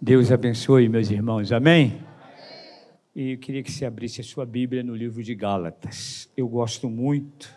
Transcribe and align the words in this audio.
Deus 0.00 0.30
abençoe, 0.30 0.88
meus 0.88 1.10
irmãos. 1.10 1.50
Amém? 1.50 2.00
E 3.16 3.32
eu 3.32 3.38
queria 3.38 3.64
que 3.64 3.72
você 3.72 3.84
abrisse 3.84 4.20
a 4.20 4.24
sua 4.24 4.46
Bíblia 4.46 4.80
no 4.80 4.94
livro 4.94 5.24
de 5.24 5.34
Gálatas. 5.34 6.30
Eu 6.36 6.48
gosto 6.48 6.88
muito 6.88 7.52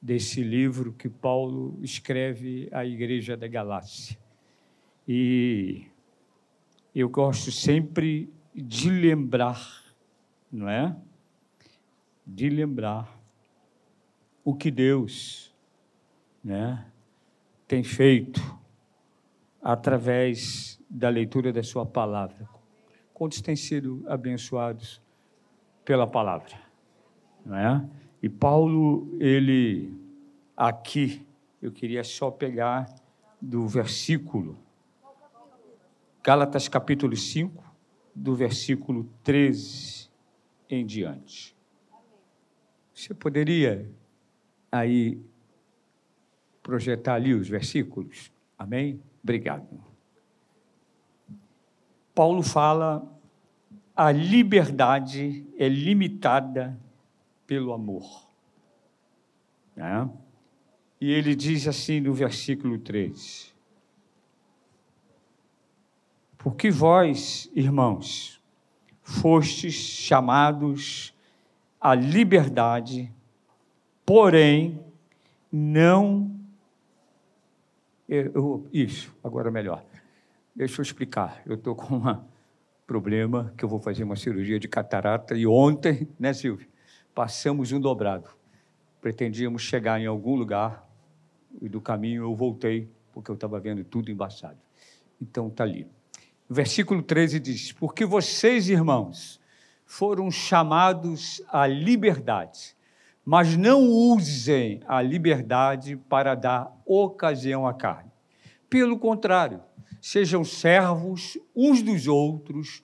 desse 0.00 0.44
livro 0.44 0.92
que 0.92 1.08
Paulo 1.08 1.76
escreve 1.82 2.68
à 2.70 2.86
igreja 2.86 3.36
da 3.36 3.48
Galácia. 3.48 4.16
E 5.08 5.86
eu 6.94 7.08
gosto 7.08 7.50
sempre 7.50 8.32
de 8.54 8.88
lembrar, 8.88 9.82
não 10.52 10.68
é? 10.68 10.96
De 12.24 12.48
lembrar 12.48 13.12
o 14.44 14.54
que 14.54 14.70
Deus, 14.70 15.52
né, 16.44 16.86
tem 17.66 17.82
feito 17.82 18.40
através 19.64 20.78
da 20.90 21.08
leitura 21.08 21.50
da 21.50 21.62
sua 21.62 21.86
palavra. 21.86 22.46
Quantos 23.14 23.40
têm 23.40 23.56
sido 23.56 24.04
abençoados 24.06 25.00
pela 25.86 26.06
palavra? 26.06 26.60
Não 27.46 27.56
é? 27.56 27.88
E 28.22 28.28
Paulo, 28.28 29.16
ele 29.18 29.90
aqui, 30.54 31.26
eu 31.62 31.72
queria 31.72 32.04
só 32.04 32.30
pegar 32.30 32.94
do 33.40 33.66
versículo 33.66 34.58
Gálatas 36.22 36.68
capítulo 36.68 37.14
5, 37.14 37.62
do 38.14 38.34
versículo 38.34 39.06
13 39.22 40.08
em 40.70 40.86
diante. 40.86 41.54
Você 42.94 43.12
poderia 43.12 43.90
aí 44.72 45.20
projetar 46.62 47.16
ali 47.16 47.34
os 47.34 47.46
versículos? 47.46 48.32
Amém? 48.58 49.02
Obrigado. 49.24 49.66
Paulo 52.14 52.42
fala: 52.42 53.02
a 53.96 54.12
liberdade 54.12 55.46
é 55.56 55.66
limitada 55.66 56.78
pelo 57.46 57.72
amor. 57.72 58.28
Né? 59.74 60.08
E 61.00 61.10
ele 61.10 61.34
diz 61.34 61.66
assim 61.66 62.00
no 62.00 62.12
versículo 62.12 62.78
3: 62.78 63.54
Porque 66.36 66.70
vós, 66.70 67.50
irmãos, 67.54 68.40
fostes 69.02 69.74
chamados 69.74 71.14
à 71.80 71.94
liberdade, 71.94 73.12
porém 74.04 74.80
não. 75.50 76.33
Eu, 78.08 78.68
isso, 78.72 79.14
agora 79.22 79.50
melhor. 79.50 79.84
Deixa 80.54 80.80
eu 80.80 80.82
explicar. 80.82 81.42
Eu 81.46 81.54
estou 81.54 81.74
com 81.74 81.96
um 81.96 82.20
problema 82.86 83.52
que 83.56 83.64
eu 83.64 83.68
vou 83.68 83.80
fazer 83.80 84.04
uma 84.04 84.16
cirurgia 84.16 84.58
de 84.58 84.68
catarata 84.68 85.34
e 85.34 85.46
ontem, 85.46 86.08
né, 86.18 86.32
Silvio? 86.32 86.68
Passamos 87.14 87.72
um 87.72 87.80
dobrado. 87.80 88.28
Pretendíamos 89.00 89.62
chegar 89.62 90.00
em 90.00 90.06
algum 90.06 90.34
lugar 90.34 90.88
e 91.60 91.68
do 91.68 91.80
caminho 91.80 92.24
eu 92.24 92.34
voltei 92.34 92.88
porque 93.12 93.30
eu 93.30 93.34
estava 93.34 93.58
vendo 93.60 93.84
tudo 93.84 94.10
embaçado. 94.10 94.58
Então 95.20 95.48
está 95.48 95.64
ali. 95.64 95.86
Versículo 96.48 97.02
13 97.02 97.40
diz: 97.40 97.72
Porque 97.72 98.04
vocês, 98.04 98.68
irmãos, 98.68 99.40
foram 99.86 100.30
chamados 100.30 101.42
à 101.48 101.66
liberdade, 101.66 102.76
mas 103.24 103.56
não 103.56 103.88
usem 103.88 104.80
a 104.86 105.00
liberdade 105.00 105.96
para 105.96 106.34
dar 106.34 106.70
ocasião 106.84 107.66
à 107.66 107.72
carne. 107.72 108.10
Pelo 108.68 108.98
contrário, 108.98 109.62
sejam 110.00 110.44
servos 110.44 111.38
uns 111.56 111.80
dos 111.82 112.06
outros 112.06 112.82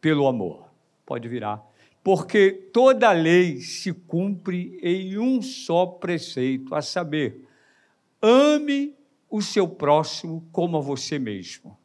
pelo 0.00 0.28
amor. 0.28 0.68
Pode 1.04 1.28
virar. 1.28 1.60
Porque 2.02 2.52
toda 2.72 3.10
lei 3.12 3.60
se 3.60 3.92
cumpre 3.92 4.78
em 4.82 5.18
um 5.18 5.42
só 5.42 5.84
preceito, 5.84 6.74
a 6.74 6.80
saber, 6.80 7.46
ame 8.22 8.94
o 9.28 9.42
seu 9.42 9.68
próximo 9.68 10.46
como 10.52 10.78
a 10.78 10.80
você 10.80 11.18
mesmo. 11.18 11.76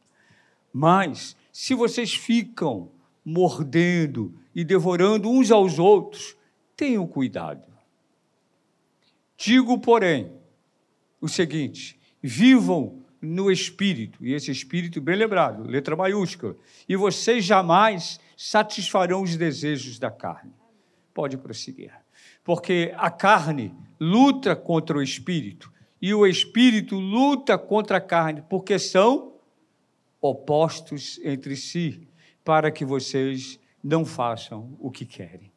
Mas, 0.72 1.36
se 1.52 1.74
vocês 1.74 2.14
ficam 2.14 2.92
mordendo 3.26 4.34
e 4.54 4.64
devorando 4.64 5.30
uns 5.30 5.52
aos 5.52 5.80
outros, 5.80 6.38
tenham 6.78 7.08
cuidado. 7.08 7.75
Digo, 9.38 9.80
porém, 9.80 10.32
o 11.20 11.28
seguinte: 11.28 12.00
vivam 12.22 13.04
no 13.22 13.52
espírito, 13.52 14.24
e 14.24 14.34
esse 14.34 14.52
espírito 14.52 15.02
bem 15.02 15.16
lembrado, 15.16 15.64
letra 15.64 15.96
maiúscula, 15.96 16.56
e 16.88 16.96
vocês 16.96 17.44
jamais 17.44 18.20
satisfarão 18.38 19.24
os 19.24 19.36
desejos 19.36 19.98
da 19.98 20.12
carne. 20.12 20.54
Pode 21.14 21.38
prosseguir. 21.38 21.94
Porque 22.44 22.94
a 22.96 23.10
carne 23.10 23.74
luta 24.00 24.56
contra 24.56 24.98
o 24.98 25.02
espírito 25.02 25.72
e 26.02 26.14
o 26.14 26.28
espírito 26.28 27.00
luta 27.00 27.58
contra 27.58 27.98
a 27.98 28.02
carne, 28.02 28.44
porque 28.50 28.78
são 28.78 29.34
opostos 30.22 31.20
entre 31.24 31.56
si, 31.56 32.08
para 32.44 32.72
que 32.72 32.86
vocês 32.86 33.60
não 33.84 34.06
façam 34.06 34.76
o 34.80 34.92
que 34.92 35.06
querem. 35.06 35.52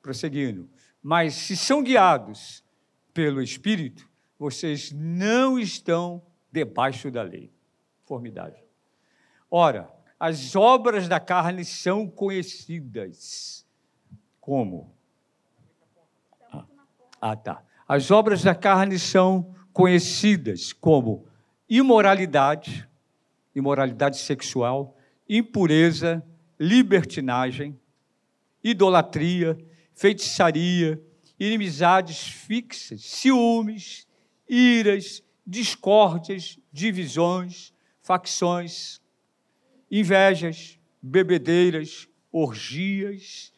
Prosseguindo. 0.00 0.68
Mas 1.02 1.34
se 1.34 1.56
são 1.56 1.82
guiados 1.82 2.64
pelo 3.12 3.40
espírito, 3.42 4.08
vocês 4.38 4.92
não 4.92 5.58
estão 5.58 6.22
debaixo 6.52 7.10
da 7.10 7.22
lei. 7.22 7.52
Formidável. 8.04 8.64
Ora, 9.50 9.90
as 10.18 10.56
obras 10.56 11.08
da 11.08 11.20
carne 11.20 11.64
são 11.64 12.08
conhecidas. 12.08 13.66
Como? 14.40 14.94
Ah, 17.20 17.36
tá. 17.36 17.62
As 17.88 18.10
obras 18.10 18.42
da 18.42 18.54
carne 18.54 18.98
são 18.98 19.54
conhecidas 19.72 20.72
como 20.72 21.26
imoralidade, 21.68 22.88
imoralidade 23.54 24.18
sexual, 24.18 24.96
impureza, 25.28 26.24
libertinagem, 26.58 27.78
idolatria, 28.62 29.56
feitiçaria, 29.96 31.02
inimizades 31.40 32.28
fixas, 32.28 33.02
ciúmes, 33.02 34.06
iras, 34.48 35.22
discórdias, 35.44 36.58
divisões, 36.70 37.72
facções, 38.02 39.00
invejas, 39.90 40.78
bebedeiras, 41.02 42.06
orgias 42.30 43.52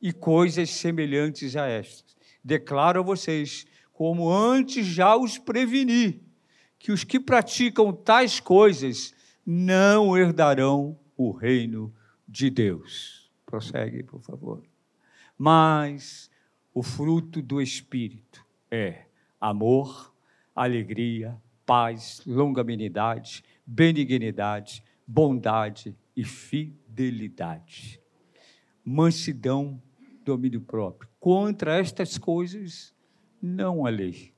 e 0.00 0.12
coisas 0.12 0.68
semelhantes 0.70 1.56
a 1.56 1.66
estas. 1.66 2.16
Declaro 2.44 3.00
a 3.00 3.02
vocês, 3.02 3.66
como 3.92 4.30
antes 4.30 4.86
já 4.86 5.16
os 5.16 5.38
preveni, 5.38 6.20
que 6.78 6.92
os 6.92 7.04
que 7.04 7.18
praticam 7.18 7.92
tais 7.92 8.38
coisas 8.38 9.14
não 9.46 10.16
herdarão 10.16 10.98
o 11.16 11.30
reino 11.30 11.94
de 12.28 12.50
Deus. 12.50 13.30
Prossegue, 13.46 14.02
por 14.02 14.20
favor. 14.20 14.71
Mas 15.44 16.30
o 16.72 16.84
fruto 16.84 17.42
do 17.42 17.60
Espírito 17.60 18.46
é 18.70 19.06
amor, 19.40 20.14
alegria, 20.54 21.36
paz, 21.66 22.22
longanimidade, 22.24 23.42
benignidade, 23.66 24.84
bondade 25.04 25.96
e 26.14 26.22
fidelidade. 26.22 28.00
Mansidão, 28.84 29.82
domínio 30.24 30.60
próprio. 30.60 31.10
Contra 31.18 31.76
estas 31.76 32.16
coisas 32.16 32.94
não 33.42 33.84
há 33.84 33.90
lei. 33.90 34.32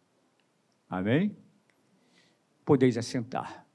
Amém? 0.89 1.37
Podeis 2.65 2.97
assentar. 2.97 3.67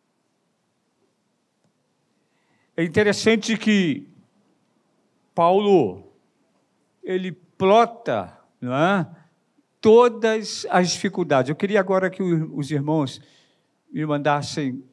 É 2.75 2.84
interessante 2.84 3.56
que 3.56 4.10
Paulo 5.36 6.09
ele 7.12 7.32
plota, 7.32 8.38
não 8.62 8.74
é? 8.74 9.08
todas 9.82 10.66
as 10.70 10.92
dificuldades. 10.92 11.50
Eu 11.50 11.56
queria 11.56 11.80
agora 11.80 12.10
que 12.10 12.22
os 12.22 12.70
irmãos 12.72 13.22
me 13.92 14.06
mandassem 14.06 14.84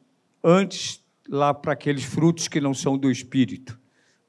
antes 0.43 1.03
lá 1.29 1.53
para 1.53 1.73
aqueles 1.73 2.03
frutos 2.03 2.47
que 2.47 2.61
não 2.61 2.73
são 2.73 2.97
do 2.97 3.11
Espírito, 3.11 3.79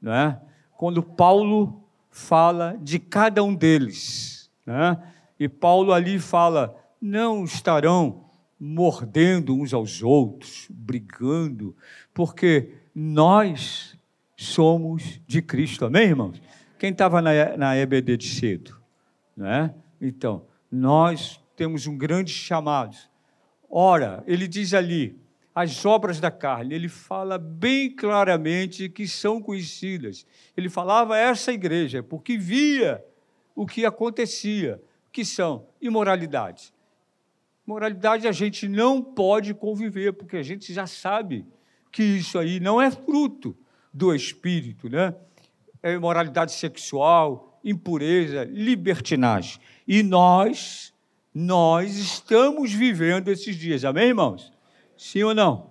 não 0.01 0.13
é? 0.13 0.41
Quando 0.73 1.03
Paulo 1.03 1.85
fala 2.11 2.77
de 2.81 2.99
cada 2.99 3.43
um 3.43 3.55
deles, 3.55 4.51
né? 4.67 5.01
E 5.39 5.49
Paulo 5.49 5.93
ali 5.93 6.19
fala: 6.19 6.77
não 7.01 7.45
estarão 7.45 8.25
mordendo 8.59 9.55
uns 9.55 9.73
aos 9.73 10.03
outros, 10.03 10.67
brigando, 10.69 11.77
porque 12.13 12.75
nós 12.93 13.97
somos 14.37 15.21
de 15.27 15.41
Cristo. 15.41 15.85
Amém, 15.85 16.09
irmãos? 16.09 16.41
Quem 16.79 16.91
estava 16.91 17.21
na, 17.21 17.57
na 17.57 17.77
EBD 17.77 18.17
de 18.17 18.29
cedo, 18.29 18.81
não 19.37 19.47
é? 19.47 19.75
Então, 20.01 20.47
nós 20.71 21.41
temos 21.57 21.87
um 21.87 21.97
grande 21.97 22.33
chamado. 22.33 22.97
Ora, 23.69 24.23
ele 24.27 24.47
diz 24.47 24.73
ali: 24.73 25.19
as 25.59 25.85
obras 25.85 26.21
da 26.21 26.31
carne. 26.31 26.73
Ele 26.73 26.89
fala 26.89 27.37
bem 27.37 27.91
claramente 27.91 28.89
que 28.89 29.09
são 29.09 29.43
conhecidas. 29.43 30.25
Ele 30.57 30.69
falava 30.69 31.17
a 31.17 31.19
essa 31.19 31.53
igreja 31.53 32.01
porque 32.01 32.39
via 32.39 33.05
o 33.57 33.67
que 33.67 33.85
acontecia, 33.85 34.81
que 35.11 35.25
são 35.25 35.67
imoralidades. 35.81 36.73
Moralidade 37.67 38.29
a 38.29 38.33
gente 38.33 38.69
não 38.69 39.03
pode 39.03 39.53
conviver, 39.53 40.13
porque 40.13 40.37
a 40.37 40.45
gente 40.45 40.73
já 40.73 40.87
sabe 40.87 41.45
que 41.91 42.05
isso 42.05 42.39
aí 42.39 42.61
não 42.61 42.81
é 42.81 42.89
fruto 42.89 43.57
do 43.93 44.15
espírito, 44.15 44.89
né? 44.89 45.13
É 45.83 45.93
imoralidade 45.93 46.53
sexual, 46.53 47.59
impureza, 47.65 48.45
libertinagem. 48.45 49.61
E 49.87 50.03
nós, 50.03 50.93
nós 51.35 51.97
estamos 51.97 52.73
vivendo 52.73 53.29
esses 53.29 53.57
dias, 53.57 53.85
amém, 53.85 54.09
irmãos? 54.09 54.53
Sim 54.97 55.23
ou 55.23 55.35
não? 55.35 55.71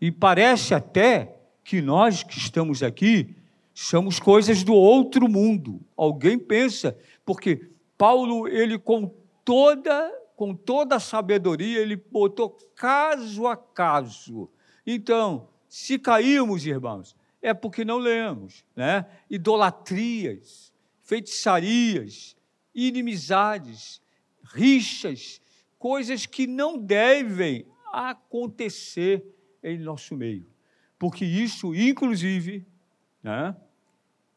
E 0.00 0.10
parece 0.10 0.74
até 0.74 1.36
que 1.64 1.80
nós 1.80 2.22
que 2.22 2.38
estamos 2.38 2.82
aqui 2.82 3.36
somos 3.74 4.18
coisas 4.18 4.62
do 4.62 4.74
outro 4.74 5.28
mundo. 5.28 5.80
Alguém 5.96 6.38
pensa, 6.38 6.96
porque 7.24 7.70
Paulo, 7.96 8.48
ele 8.48 8.78
com 8.78 9.12
toda 9.44 10.22
com 10.42 10.56
toda 10.56 10.96
a 10.96 11.00
sabedoria, 11.00 11.78
ele 11.78 11.94
botou 11.94 12.58
caso 12.74 13.46
a 13.46 13.56
caso. 13.56 14.50
Então, 14.84 15.46
se 15.68 16.00
caímos, 16.00 16.66
irmãos, 16.66 17.14
é 17.42 17.52
porque 17.52 17.84
não 17.84 17.98
lemos, 17.98 18.64
né? 18.74 19.04
Idolatrias, 19.28 20.72
feitiçarias, 21.02 22.36
inimizades, 22.72 24.00
rixas, 24.44 25.40
coisas 25.78 26.24
que 26.24 26.46
não 26.46 26.78
devem 26.78 27.66
acontecer 27.92 29.24
em 29.62 29.78
nosso 29.78 30.14
meio. 30.14 30.46
Porque 30.98 31.24
isso, 31.24 31.74
inclusive, 31.74 32.64
né, 33.22 33.56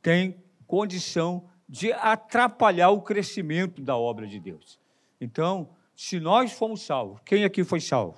tem 0.02 0.36
condição 0.66 1.48
de 1.70 1.94
atrapalhar 1.94 2.90
o 2.90 3.02
crescimento 3.02 3.82
da 3.82 3.96
obra 3.96 4.28
de 4.28 4.40
Deus. 4.40 4.80
Então, 5.22 5.70
se 5.96 6.20
nós 6.20 6.52
fomos 6.52 6.82
salvos, 6.82 7.22
quem 7.24 7.46
aqui 7.46 7.64
foi 7.64 7.80
salvo? 7.80 8.18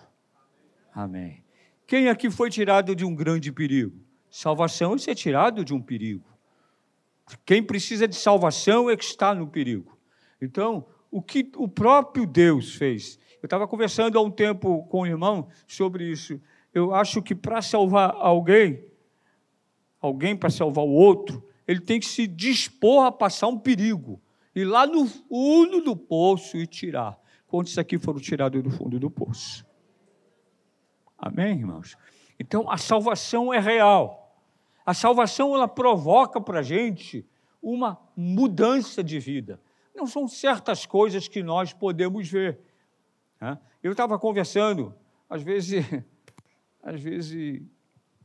Amém. 0.93 1.43
Quem 1.85 2.09
aqui 2.09 2.29
foi 2.29 2.49
tirado 2.49 2.95
de 2.95 3.05
um 3.05 3.13
grande 3.13 3.51
perigo? 3.51 4.06
Salvação 4.29 4.95
é 4.95 4.97
ser 4.97 5.15
tirado 5.15 5.63
de 5.63 5.73
um 5.73 5.81
perigo. 5.81 6.25
Quem 7.45 7.61
precisa 7.61 8.07
de 8.07 8.15
salvação 8.15 8.89
é 8.89 8.95
que 8.95 9.03
está 9.03 9.33
no 9.33 9.47
perigo. 9.47 9.97
Então, 10.41 10.85
o 11.11 11.21
que 11.21 11.51
o 11.55 11.67
próprio 11.67 12.25
Deus 12.25 12.75
fez 12.75 13.19
eu 13.41 13.47
estava 13.47 13.67
conversando 13.67 14.17
há 14.17 14.21
um 14.21 14.31
tempo 14.31 14.83
com 14.87 15.01
o 15.01 15.05
irmão 15.05 15.47
sobre 15.67 16.09
isso. 16.09 16.41
Eu 16.73 16.93
acho 16.93 17.21
que 17.21 17.35
para 17.35 17.61
salvar 17.61 18.15
alguém, 18.15 18.83
alguém 20.01 20.35
para 20.35 20.49
salvar 20.49 20.83
o 20.83 20.91
outro, 20.91 21.47
ele 21.67 21.79
tem 21.79 21.99
que 21.99 22.05
se 22.05 22.25
dispor 22.25 23.05
a 23.05 23.11
passar 23.11 23.47
um 23.47 23.57
perigo. 23.57 24.21
Ir 24.55 24.65
lá 24.65 24.87
no 24.87 25.05
fundo 25.05 25.81
do 25.81 25.95
poço 25.95 26.57
e 26.57 26.65
tirar. 26.65 27.17
Quantos 27.47 27.77
aqui 27.77 27.97
foram 27.99 28.19
tirados 28.19 28.61
do 28.63 28.71
fundo 28.71 28.99
do 28.99 29.09
poço? 29.09 29.65
Amém, 31.17 31.59
irmãos? 31.59 31.95
Então, 32.39 32.69
a 32.69 32.77
salvação 32.77 33.53
é 33.53 33.59
real. 33.59 34.35
A 34.85 34.93
salvação, 34.93 35.53
ela 35.53 35.67
provoca 35.67 36.39
para 36.39 36.59
a 36.59 36.63
gente 36.63 37.25
uma 37.61 37.99
mudança 38.15 39.03
de 39.03 39.19
vida. 39.19 39.59
Não 39.95 40.05
são 40.05 40.27
certas 40.27 40.85
coisas 40.85 41.27
que 41.27 41.41
nós 41.41 41.73
podemos 41.73 42.29
ver, 42.29 42.59
eu 43.83 43.91
estava 43.91 44.17
conversando, 44.17 44.93
às 45.29 45.41
vezes, 45.41 45.85
às 46.81 46.99
vezes, 46.99 47.61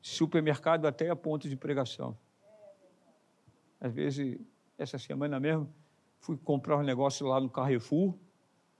supermercado 0.00 0.86
até 0.86 1.10
a 1.10 1.16
ponto 1.16 1.48
de 1.48 1.56
pregação. 1.56 2.16
Às 3.80 3.92
vezes, 3.92 4.38
essa 4.78 4.98
semana 4.98 5.38
mesmo, 5.38 5.72
fui 6.18 6.36
comprar 6.36 6.76
um 6.78 6.82
negócio 6.82 7.26
lá 7.26 7.40
no 7.40 7.50
Carrefour 7.50 8.14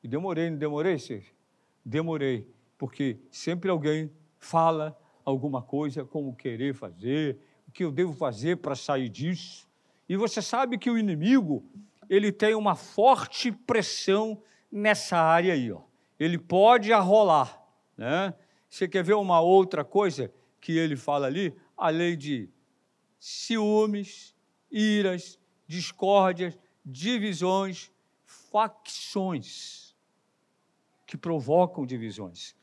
e 0.03 0.09
demorei, 0.09 0.51
não 0.51 0.59
demorei, 0.59 0.99
Sérgio? 0.99 1.35
Demorei, 1.85 2.49
porque 2.79 3.19
sempre 3.31 3.69
alguém 3.71 4.11
fala 4.39 4.99
alguma 5.25 5.63
coisa, 5.63 6.05
como 6.05 6.35
querer 6.35 6.75
fazer, 6.75 7.39
o 7.69 7.71
que 7.71 7.85
eu 7.85 7.93
devo 7.93 8.13
fazer 8.13 8.57
para 8.57 8.75
sair 8.75 9.09
disso. 9.09 9.69
E 10.09 10.17
você 10.17 10.43
sabe 10.43 10.79
que 10.79 10.91
o 10.91 10.99
inimigo, 10.99 11.65
ele 12.09 12.33
tem 12.33 12.55
uma 12.55 12.75
forte 12.75 13.53
pressão 13.53 14.41
nessa 14.71 15.17
área 15.17 15.55
aí, 15.55 15.71
ó 15.71 15.81
ele 16.25 16.39
pode 16.39 16.93
arrolar. 16.93 17.61
Né? 17.97 18.33
Você 18.69 18.87
quer 18.87 19.03
ver 19.03 19.15
uma 19.15 19.41
outra 19.41 19.85
coisa 19.85 20.33
que 20.61 20.79
ele 20.79 20.95
fala 20.95 21.27
ali? 21.27 21.53
A 21.77 21.89
lei 21.89 22.17
de 22.17 22.49
ciúmes, 23.19 24.33
iras, 24.71 25.37
discórdias, 25.67 26.57
divisões, 26.85 27.91
facções 28.25 29.97
que 31.05 31.17
provocam 31.17 31.85
divisões. 31.85 32.55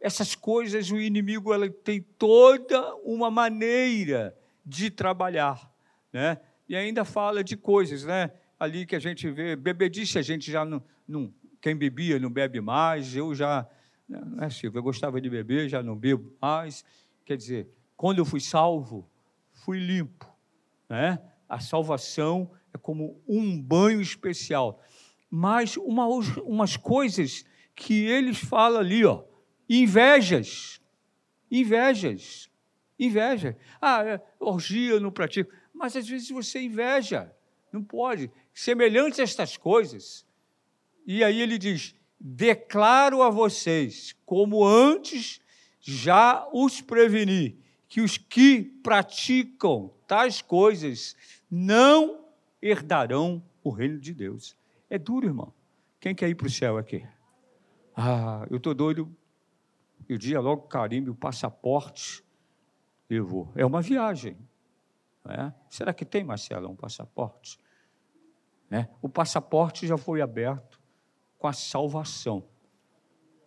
Essas 0.00 0.34
coisas 0.34 0.90
o 0.90 0.98
inimigo 0.98 1.52
ela 1.52 1.68
tem 1.68 2.00
toda 2.00 2.94
uma 2.96 3.30
maneira 3.30 4.36
de 4.64 4.90
trabalhar, 4.90 5.72
né? 6.12 6.38
E 6.68 6.76
ainda 6.76 7.04
fala 7.04 7.42
de 7.42 7.56
coisas, 7.56 8.04
né? 8.04 8.30
Ali 8.58 8.84
que 8.84 8.94
a 8.94 8.98
gente 8.98 9.30
vê, 9.30 9.56
bebedice 9.56 10.18
a 10.18 10.22
gente 10.22 10.50
já 10.50 10.64
não, 10.64 10.82
não, 11.06 11.32
quem 11.60 11.74
bebia 11.74 12.18
não 12.18 12.30
bebe 12.30 12.60
mais, 12.60 13.16
eu 13.16 13.34
já, 13.34 13.66
não 14.08 14.44
é 14.44 14.50
Silvio, 14.50 14.78
eu 14.78 14.82
gostava 14.82 15.20
de 15.20 15.30
beber, 15.30 15.68
já 15.68 15.82
não 15.82 15.96
bebo 15.96 16.32
mais. 16.40 16.84
Quer 17.24 17.36
dizer, 17.36 17.68
quando 17.96 18.18
eu 18.18 18.24
fui 18.24 18.40
salvo, 18.40 19.08
fui 19.52 19.78
limpo. 19.78 20.26
Né? 20.88 21.18
A 21.48 21.60
salvação 21.60 22.50
é 22.72 22.78
como 22.78 23.20
um 23.26 23.60
banho 23.60 24.00
especial. 24.00 24.82
Mas 25.30 25.76
uma, 25.76 26.06
umas 26.06 26.76
coisas 26.76 27.44
que 27.74 28.04
eles 28.04 28.38
falam 28.38 28.80
ali, 28.80 29.04
ó, 29.04 29.24
invejas, 29.68 30.80
invejas, 31.50 32.50
inveja. 32.98 33.56
Ah, 33.80 34.04
é, 34.04 34.20
orgia 34.40 34.98
não 34.98 35.10
pratico. 35.10 35.52
Mas 35.72 35.94
às 35.96 36.08
vezes 36.08 36.30
você 36.30 36.60
inveja, 36.60 37.32
não 37.72 37.82
pode. 37.82 38.30
Semelhantes 38.52 39.20
a 39.20 39.22
estas 39.22 39.56
coisas, 39.56 40.26
e 41.06 41.22
aí 41.22 41.40
ele 41.40 41.58
diz: 41.58 41.94
Declaro 42.18 43.22
a 43.22 43.30
vocês, 43.30 44.16
como 44.26 44.64
antes 44.64 45.40
já 45.80 46.46
os 46.52 46.80
preveni, 46.80 47.58
que 47.88 48.00
os 48.00 48.18
que 48.18 48.62
praticam 48.82 49.92
tais 50.06 50.42
coisas 50.42 51.14
não 51.50 52.24
herdarão 52.60 53.42
o 53.62 53.70
reino 53.70 53.98
de 53.98 54.12
Deus. 54.12 54.56
É 54.90 54.98
duro, 54.98 55.26
irmão. 55.26 55.52
Quem 56.00 56.14
quer 56.14 56.28
ir 56.28 56.34
para 56.34 56.46
o 56.46 56.50
céu 56.50 56.76
aqui? 56.76 57.04
Ah, 57.96 58.46
eu 58.50 58.56
estou 58.56 58.74
doido. 58.74 59.14
Eu 60.08 60.16
dia 60.16 60.40
logo 60.40 60.62
carimbo 60.62 61.10
o 61.10 61.14
passaporte. 61.14 62.24
Eu 63.10 63.26
vou. 63.26 63.52
É 63.54 63.64
uma 63.64 63.82
viagem. 63.82 64.36
É? 65.28 65.52
Será 65.68 65.92
que 65.92 66.04
tem, 66.04 66.24
Marcelo, 66.24 66.70
um 66.70 66.76
passaporte? 66.76 67.58
É? 68.70 68.88
O 69.02 69.08
passaporte 69.08 69.86
já 69.86 69.98
foi 69.98 70.22
aberto 70.22 70.80
com 71.38 71.46
a 71.46 71.52
salvação. 71.52 72.48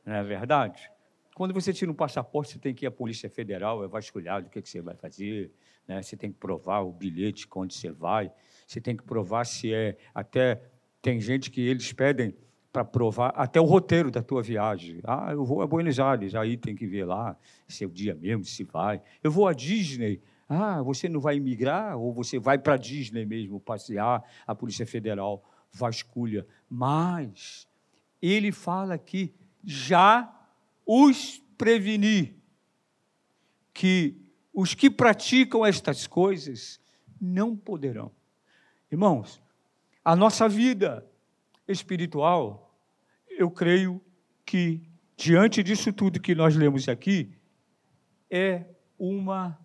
Não 0.06 0.14
é 0.14 0.24
verdade? 0.24 0.92
Quando 1.36 1.54
você 1.54 1.74
tira 1.74 1.90
um 1.90 1.96
passaporte, 1.96 2.54
você 2.54 2.60
tem 2.60 2.74
que 2.74 2.86
ir 2.86 2.88
à 2.88 2.92
Polícia 2.92 3.30
Federal, 3.30 3.84
é 3.84 3.88
vasculhado 3.88 4.48
o 4.48 4.50
que, 4.50 4.62
você 4.62 4.82
vai 4.82 4.96
fazer, 4.96 5.52
né? 5.88 6.02
você 6.02 6.16
tem 6.16 6.32
que 6.32 6.38
provar 6.38 6.82
o 6.82 6.92
bilhete, 6.92 7.48
onde 7.56 7.74
você 7.74 7.92
vai, 7.92 8.32
você 8.68 8.80
tem 8.80 8.96
que 8.96 9.04
provar 9.04 9.46
se 9.46 9.74
é. 9.74 9.98
Até 10.14 10.62
tem 11.02 11.20
gente 11.20 11.50
que 11.50 11.62
eles 11.62 11.92
pedem 11.94 12.36
para 12.72 12.86
provar 12.86 13.34
até 13.36 13.60
o 13.60 13.66
roteiro 13.66 14.10
da 14.10 14.24
tua 14.24 14.42
viagem. 14.42 15.00
Ah, 15.04 15.30
eu 15.32 15.44
vou 15.44 15.62
a 15.62 15.68
Buenos 15.68 16.00
Aires, 16.00 16.34
aí 16.36 16.56
tem 16.56 16.76
que 16.76 16.88
ver 16.88 17.06
lá 17.06 17.38
se 17.68 17.84
é 17.84 17.88
o 17.88 17.92
dia 17.92 18.16
mesmo, 18.16 18.46
se 18.46 18.64
vai. 18.64 19.02
Eu 19.22 19.32
vou 19.32 19.48
a 19.48 19.54
Disney. 19.54 20.22
Ah, 20.48 20.82
você 20.82 21.10
não 21.10 21.20
vai 21.20 21.36
imigrar 21.38 21.98
ou 21.98 22.14
você 22.14 22.40
vai 22.40 22.58
para 22.58 22.76
a 22.76 22.78
Disney 22.78 23.26
mesmo 23.26 23.60
passear? 23.60 24.24
A 24.46 24.56
Polícia 24.56 24.86
Federal 24.86 25.44
vasculha. 25.72 26.46
Mas 26.70 27.68
ele 28.22 28.52
fala 28.52 28.98
que 28.98 29.34
já 29.64 30.34
os 30.86 31.42
preveni 31.58 32.36
que 33.74 34.18
os 34.54 34.74
que 34.74 34.90
praticam 34.90 35.66
estas 35.66 36.06
coisas 36.06 36.80
não 37.20 37.56
poderão. 37.56 38.12
Irmãos, 38.92 39.42
a 40.04 40.16
nossa 40.16 40.50
vida 40.50 41.10
espiritual, 41.72 42.76
eu 43.30 43.50
creio 43.50 44.02
que, 44.46 44.82
diante 45.16 45.64
disso 45.64 45.92
tudo 45.94 46.20
que 46.20 46.36
nós 46.36 46.56
lemos 46.56 46.88
aqui, 46.88 47.34
é 48.30 48.66
uma 48.98 49.60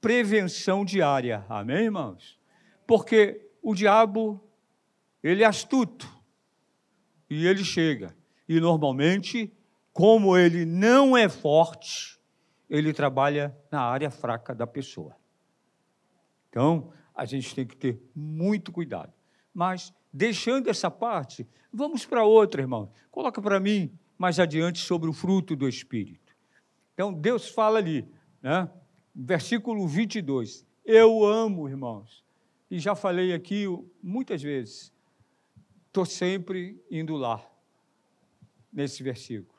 prevenção 0.00 0.84
diária. 0.84 1.44
Amém, 1.48 1.84
irmãos? 1.84 2.38
Porque 2.86 3.50
o 3.62 3.74
diabo, 3.74 4.42
ele 5.22 5.42
é 5.42 5.46
astuto. 5.46 6.08
E 7.30 7.46
ele 7.46 7.64
chega. 7.64 8.14
E 8.48 8.60
normalmente 8.60 9.52
como 9.92 10.36
ele 10.36 10.64
não 10.64 11.16
é 11.16 11.28
forte, 11.28 12.18
ele 12.68 12.92
trabalha 12.92 13.56
na 13.70 13.82
área 13.82 14.10
fraca 14.10 14.54
da 14.54 14.66
pessoa. 14.66 15.14
Então, 16.48 16.92
a 17.14 17.24
gente 17.26 17.54
tem 17.54 17.66
que 17.66 17.76
ter 17.76 18.02
muito 18.14 18.72
cuidado. 18.72 19.12
Mas, 19.52 19.92
deixando 20.12 20.68
essa 20.68 20.90
parte, 20.90 21.48
vamos 21.72 22.04
para 22.04 22.24
outra, 22.24 22.60
irmão. 22.60 22.90
Coloca 23.10 23.40
para 23.40 23.58
mim 23.58 23.96
mais 24.18 24.38
adiante 24.38 24.78
sobre 24.80 25.08
o 25.08 25.12
fruto 25.12 25.56
do 25.56 25.68
Espírito. 25.68 26.32
Então, 26.94 27.12
Deus 27.12 27.48
fala 27.48 27.78
ali, 27.78 28.06
né? 28.42 28.70
versículo 29.14 29.86
22. 29.86 30.66
Eu 30.84 31.24
amo, 31.24 31.68
irmãos, 31.68 32.24
e 32.70 32.78
já 32.78 32.94
falei 32.94 33.32
aqui 33.32 33.66
muitas 34.02 34.42
vezes, 34.42 34.92
estou 35.86 36.04
sempre 36.04 36.82
indo 36.90 37.16
lá, 37.16 37.44
nesse 38.72 39.02
versículo. 39.02 39.58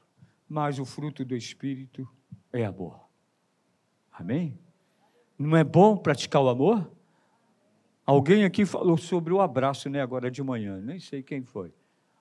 Mas 0.50 0.80
o 0.80 0.86
fruto 0.86 1.24
do 1.24 1.36
Espírito 1.36 2.08
é 2.52 2.66
amor. 2.66 3.00
Amém? 4.12 4.58
Não 5.38 5.58
é 5.58 5.64
bom 5.64 5.98
praticar 5.98 6.42
o 6.42 6.50
amor? 6.50 6.92
Alguém 8.06 8.44
aqui 8.44 8.66
falou 8.66 8.98
sobre 8.98 9.34
o 9.34 9.40
abraço, 9.40 9.90
né, 9.90 10.02
agora 10.02 10.30
de 10.30 10.44
manhã, 10.44 10.80
nem 10.82 11.00
sei 11.00 11.24
quem 11.24 11.42
foi. 11.44 11.74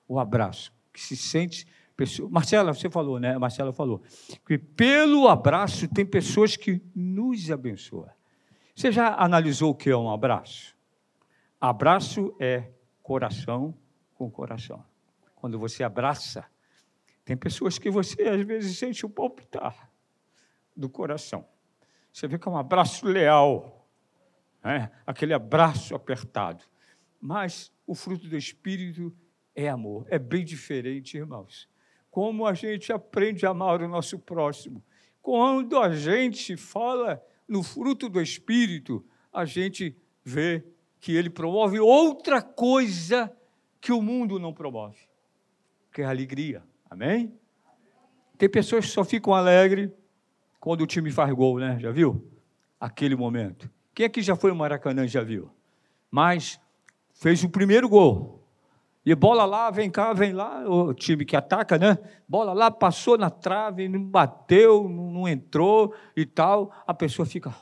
O 0.07 0.19
abraço, 0.19 0.73
que 0.93 1.01
se 1.01 1.15
sente. 1.15 1.67
Pessoa... 1.95 2.29
Marcela, 2.29 2.73
você 2.73 2.89
falou, 2.89 3.19
né? 3.19 3.37
Marcela 3.37 3.71
falou. 3.71 4.01
Que 4.47 4.57
pelo 4.57 5.27
abraço 5.27 5.87
tem 5.87 6.05
pessoas 6.05 6.55
que 6.55 6.81
nos 6.95 7.51
abençoam. 7.51 8.09
Você 8.75 8.91
já 8.91 9.13
analisou 9.15 9.71
o 9.71 9.75
que 9.75 9.89
é 9.89 9.95
um 9.95 10.09
abraço? 10.09 10.75
Abraço 11.61 12.35
é 12.39 12.71
coração 13.01 13.77
com 14.15 14.29
coração. 14.29 14.83
Quando 15.35 15.59
você 15.59 15.83
abraça, 15.83 16.45
tem 17.23 17.37
pessoas 17.37 17.77
que 17.77 17.89
você 17.89 18.23
às 18.23 18.41
vezes 18.41 18.77
sente 18.77 19.05
o 19.05 19.09
palpitar 19.09 19.89
do 20.75 20.89
coração. 20.89 21.45
Você 22.11 22.27
vê 22.27 22.37
que 22.37 22.47
é 22.47 22.51
um 22.51 22.57
abraço 22.57 23.05
leal, 23.05 23.72
né? 24.63 24.91
aquele 25.05 25.33
abraço 25.33 25.95
apertado. 25.95 26.63
Mas 27.19 27.71
o 27.85 27.95
fruto 27.95 28.27
do 28.27 28.37
Espírito 28.37 29.15
é 29.55 29.69
amor. 29.69 30.05
É 30.09 30.17
bem 30.17 30.43
diferente, 30.43 31.17
irmãos. 31.17 31.69
Como 32.09 32.45
a 32.45 32.53
gente 32.53 32.91
aprende 32.91 33.45
a 33.45 33.49
amar 33.49 33.81
o 33.81 33.87
nosso 33.87 34.19
próximo. 34.19 34.83
Quando 35.21 35.79
a 35.79 35.95
gente 35.95 36.57
fala 36.57 37.23
no 37.47 37.63
fruto 37.63 38.09
do 38.09 38.21
Espírito, 38.21 39.05
a 39.31 39.45
gente 39.45 39.97
vê 40.23 40.63
que 40.99 41.15
ele 41.15 41.29
promove 41.29 41.79
outra 41.79 42.41
coisa 42.41 43.31
que 43.81 43.91
o 43.91 44.01
mundo 44.01 44.39
não 44.39 44.53
promove, 44.53 44.97
que 45.91 46.01
é 46.01 46.05
a 46.05 46.09
alegria. 46.09 46.63
Amém? 46.89 47.33
Tem 48.37 48.49
pessoas 48.49 48.85
que 48.85 48.91
só 48.91 49.03
ficam 49.03 49.33
alegres 49.33 49.89
quando 50.59 50.81
o 50.81 50.87
time 50.87 51.11
faz 51.11 51.33
gol, 51.33 51.59
né? 51.59 51.77
Já 51.79 51.91
viu? 51.91 52.25
Aquele 52.79 53.15
momento. 53.15 53.69
Quem 53.93 54.05
aqui 54.05 54.21
já 54.21 54.35
foi 54.35 54.49
no 54.49 54.55
Maracanã 54.55 55.07
já 55.07 55.21
viu? 55.23 55.49
Mas 56.09 56.59
fez 57.13 57.43
o 57.43 57.49
primeiro 57.49 57.87
gol. 57.87 58.43
E 59.05 59.13
bola 59.13 59.43
lá, 59.43 59.69
vem 59.69 59.91
cá, 59.91 60.13
vem 60.13 60.31
lá, 60.31 60.67
o 60.67 60.93
time 60.93 61.25
que 61.25 61.35
ataca, 61.35 61.77
né? 61.77 61.97
Bola 62.27 62.53
lá, 62.53 62.71
passou 62.71 63.17
na 63.17 63.29
trave, 63.29 63.89
não 63.89 64.01
bateu, 64.01 64.87
não 64.87 65.27
entrou 65.27 65.93
e 66.15 66.25
tal. 66.25 66.73
A 66.87 66.93
pessoa 66.93 67.25
fica 67.25 67.53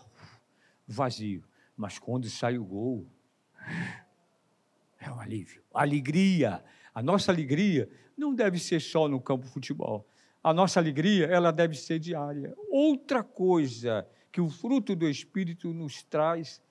vazio. 0.88 1.44
Mas 1.76 1.98
quando 1.98 2.30
sai 2.30 2.60
o 2.60 2.64
gol, 2.64 3.08
é 5.00 5.10
um 5.10 5.20
alívio. 5.20 5.64
Alegria. 5.74 6.64
A 6.94 7.02
nossa 7.02 7.32
alegria 7.32 7.90
não 8.16 8.36
deve 8.36 8.60
ser 8.60 8.80
só 8.80 9.08
no 9.08 9.20
campo 9.20 9.46
de 9.46 9.52
futebol. 9.52 10.08
A 10.44 10.54
nossa 10.54 10.80
alegria, 10.80 11.26
ela 11.26 11.52
deve 11.52 11.76
ser 11.76 11.98
diária. 11.98 12.54
Outra 12.70 13.24
coisa 13.24 14.08
que 14.32 14.40
o 14.40 14.50
fruto 14.50 14.96
do 14.96 15.08
Espírito 15.08 15.74
nos 15.74 16.04
traz, 16.04 16.62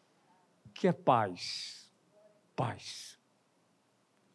que 0.74 0.88
é 0.88 0.92
paz. 0.92 1.90
Paz. 2.56 3.18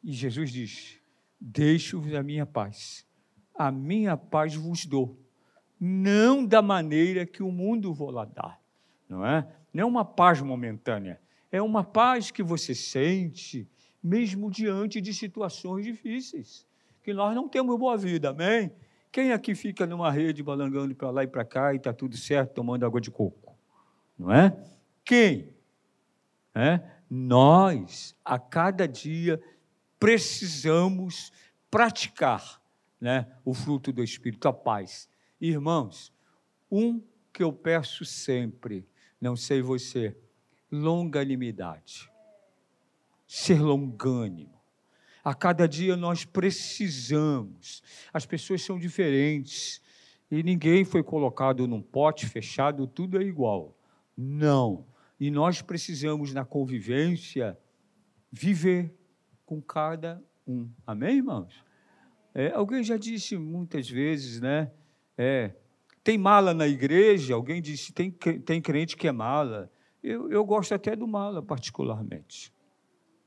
E 0.04 0.12
Jesus 0.12 0.52
diz: 0.52 1.00
Deixo-vos 1.40 2.14
a 2.14 2.22
minha 2.22 2.46
paz. 2.46 3.06
A 3.54 3.72
minha 3.72 4.16
paz 4.18 4.56
vos 4.56 4.86
dou. 4.86 5.18
Não 5.80 6.46
da 6.46 6.62
maneira 6.62 7.26
que 7.26 7.42
o 7.42 7.52
mundo 7.52 7.94
vou 7.94 8.12
lá 8.12 8.26
dar. 8.26 8.62
Não 9.08 9.26
é? 9.26 9.48
Não 9.74 9.84
é 9.84 9.86
uma 9.86 10.06
paz 10.06 10.42
momentânea. 10.42 11.20
É 11.52 11.62
uma 11.62 11.84
paz 11.84 12.32
que 12.32 12.44
você 12.44 12.76
sente, 12.76 13.68
mesmo 14.04 14.52
diante 14.52 15.00
de 15.00 15.14
situações 15.14 15.86
difíceis 15.86 16.66
que 17.06 17.14
nós 17.14 17.36
não 17.36 17.48
temos 17.48 17.78
boa 17.78 17.96
vida, 17.96 18.32
amém? 18.32 18.72
Quem 19.16 19.32
aqui 19.32 19.56
fica 19.56 19.88
numa 19.88 20.12
rede 20.12 20.44
balangando 20.44 20.94
para 20.94 21.10
lá 21.10 21.24
e 21.24 21.28
para 21.28 21.46
cá 21.46 21.74
e 21.74 21.78
está 21.78 21.94
tudo 21.94 22.18
certo 22.18 22.56
tomando 22.56 22.86
água 22.86 23.00
de 23.00 23.10
coco? 23.10 23.58
Não 24.20 24.30
é? 24.30 24.54
Quem? 25.06 25.56
É? 26.54 26.82
Nós, 27.10 28.14
a 28.26 28.38
cada 28.38 28.86
dia, 28.86 29.42
precisamos 29.98 31.32
praticar 31.72 32.62
né, 33.00 33.26
o 33.46 33.54
fruto 33.54 33.94
do 33.94 34.04
Espírito, 34.04 34.50
a 34.50 34.54
paz. 34.54 35.08
Irmãos, 35.40 36.12
um 36.70 37.02
que 37.32 37.42
eu 37.42 37.54
peço 37.54 38.04
sempre, 38.04 38.86
não 39.22 39.38
sei 39.38 39.62
você, 39.62 40.14
longanimidade. 40.70 42.12
Ser 43.26 43.62
longânimo. 43.62 44.55
A 45.26 45.34
cada 45.34 45.68
dia 45.68 45.98
nós 45.98 46.24
precisamos. 46.24 47.82
As 48.14 48.28
pessoas 48.28 48.62
são 48.62 48.78
diferentes. 48.78 49.82
E 50.30 50.44
ninguém 50.44 50.86
foi 50.86 51.02
colocado 51.02 51.68
num 51.68 51.82
pote 51.82 52.28
fechado, 52.28 52.86
tudo 52.86 53.20
é 53.20 53.24
igual. 53.24 53.76
Não. 54.16 54.86
E 55.20 55.32
nós 55.32 55.64
precisamos, 55.64 56.32
na 56.32 56.46
convivência, 56.46 57.58
viver 58.32 58.94
com 59.48 59.60
cada 59.60 60.24
um. 60.46 60.70
Amém, 60.86 61.18
irmãos? 61.18 61.64
É, 62.32 62.52
alguém 62.52 62.84
já 62.84 62.96
disse 62.96 63.36
muitas 63.36 63.90
vezes, 63.90 64.40
né? 64.40 64.72
É, 65.18 65.56
tem 66.04 66.20
mala 66.20 66.54
na 66.54 66.68
igreja? 66.68 67.34
Alguém 67.34 67.64
disse, 67.64 67.92
tem, 67.92 68.12
tem 68.12 68.62
crente 68.62 68.96
que 68.96 69.08
é 69.08 69.12
mala. 69.12 69.72
Eu, 70.04 70.30
eu 70.30 70.46
gosto 70.46 70.76
até 70.76 70.96
do 70.96 71.08
mala, 71.08 71.42
particularmente. 71.42 72.54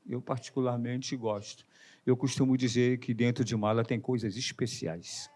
Eu, 0.07 0.21
particularmente, 0.21 1.13
gosto. 1.17 1.67
Eu 2.05 2.17
costumo 2.17 2.57
dizer 2.57 2.99
que 2.99 3.13
dentro 3.13 3.43
de 3.43 3.55
mala 3.55 3.83
tem 3.83 3.99
coisas 3.99 4.35
especiais. 4.35 5.29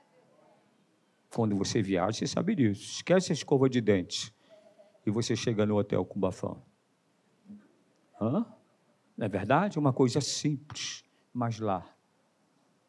Quando 1.30 1.56
você 1.56 1.82
viaja, 1.82 2.20
você 2.20 2.28
sabe 2.28 2.56
disso. 2.56 2.84
Esquece 2.96 3.32
a 3.32 3.34
escova 3.34 3.70
de 3.70 3.82
dente 3.82 4.34
e 5.06 5.12
você 5.12 5.36
chega 5.36 5.66
no 5.66 5.78
hotel 5.78 6.06
com 6.06 6.20
bafão. 6.20 6.64
Hã? 8.20 8.46
Não 9.18 9.26
é 9.26 9.30
verdade? 9.30 9.78
Uma 9.78 9.94
coisa 9.94 10.22
simples, 10.22 11.04
mas 11.34 11.60
lá. 11.60 11.86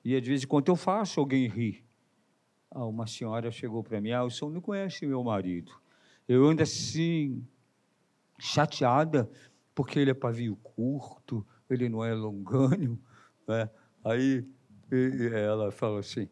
E 0.05 0.17
às 0.17 0.27
vezes, 0.27 0.45
quando 0.45 0.69
eu 0.69 0.77
faço, 0.77 1.21
alguém 1.21 1.49
ri. 1.49 1.85
Ah, 2.71 2.85
uma 2.85 3.07
senhora 3.07 3.51
chegou 3.51 3.83
para 3.83 4.01
mim, 4.01 4.11
ah, 4.11 4.25
o 4.25 4.31
senhor 4.31 4.51
não 4.51 4.61
conhece 4.61 5.07
meu 5.07 5.23
marido. 5.23 5.73
Eu 6.29 6.47
ando 6.47 6.63
assim, 6.63 7.47
chateada, 8.39 9.31
porque 9.75 9.99
ele 9.99 10.11
é 10.11 10.15
pavio 10.15 10.57
curto, 10.57 11.47
ele 11.69 11.89
não 11.89 12.05
é 12.05 12.13
longânimo. 12.15 12.99
Né? 13.47 13.69
Aí 14.05 14.45
ela 15.33 15.71
falou 15.71 15.99
assim, 15.99 16.29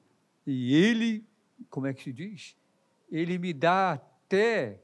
e 0.47 0.75
ele, 0.75 1.25
como 1.71 1.87
é 1.87 1.95
que 1.95 2.05
se 2.05 2.13
diz? 2.13 2.57
Ele 3.11 3.39
me 3.39 3.53
dá 3.53 3.93
até 3.93 4.81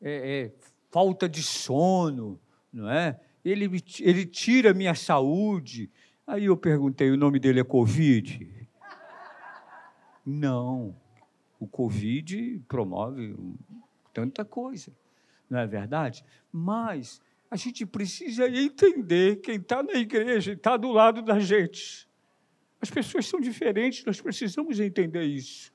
é, 0.00 0.44
é, 0.44 0.52
falta 0.90 1.28
de 1.28 1.42
sono, 1.42 2.40
não 2.72 2.88
é? 2.88 3.20
Ele, 3.44 3.82
ele 4.00 4.24
tira 4.24 4.72
minha 4.72 4.94
saúde. 4.94 5.90
Aí 6.26 6.44
eu 6.46 6.56
perguntei, 6.56 7.10
o 7.10 7.16
nome 7.16 7.38
dele 7.38 7.60
é 7.60 7.64
Covid? 7.64 8.68
Não, 10.24 10.94
o 11.58 11.66
Covid 11.66 12.62
promove 12.68 13.36
tanta 14.12 14.44
coisa, 14.44 14.92
não 15.50 15.58
é 15.58 15.66
verdade? 15.66 16.24
Mas 16.52 17.20
a 17.52 17.56
gente 17.56 17.84
precisa 17.84 18.48
entender 18.48 19.42
quem 19.42 19.56
está 19.56 19.82
na 19.82 19.92
igreja, 19.92 20.54
está 20.54 20.74
do 20.74 20.90
lado 20.90 21.20
da 21.20 21.38
gente. 21.38 22.08
As 22.80 22.88
pessoas 22.88 23.26
são 23.26 23.38
diferentes, 23.38 24.06
nós 24.06 24.22
precisamos 24.22 24.80
entender 24.80 25.24
isso. 25.24 25.70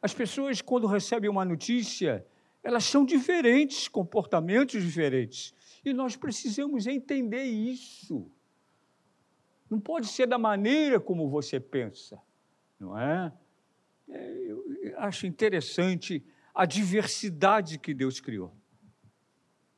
As 0.00 0.14
pessoas, 0.14 0.62
quando 0.62 0.86
recebem 0.86 1.28
uma 1.28 1.44
notícia, 1.44 2.24
elas 2.62 2.84
são 2.84 3.04
diferentes, 3.04 3.88
comportamentos 3.88 4.80
diferentes. 4.80 5.52
E 5.84 5.92
nós 5.92 6.14
precisamos 6.14 6.86
entender 6.86 7.42
isso. 7.42 8.30
Não 9.68 9.80
pode 9.80 10.06
ser 10.06 10.28
da 10.28 10.38
maneira 10.38 11.00
como 11.00 11.28
você 11.28 11.58
pensa, 11.58 12.16
não 12.78 12.96
é? 12.96 13.32
é 14.08 14.34
eu 14.46 14.94
acho 14.98 15.26
interessante 15.26 16.24
a 16.54 16.64
diversidade 16.64 17.76
que 17.76 17.92
Deus 17.92 18.20
criou 18.20 18.56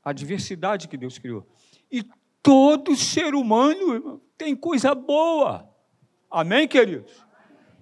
a 0.04 0.12
diversidade 0.12 0.88
que 0.88 0.96
Deus 0.96 1.18
criou. 1.18 1.46
E 1.90 2.04
todo 2.42 2.96
ser 2.96 3.34
humano 3.34 4.20
tem 4.36 4.56
coisa 4.56 4.94
boa. 4.94 5.68
Amém, 6.30 6.66
queridos? 6.66 7.30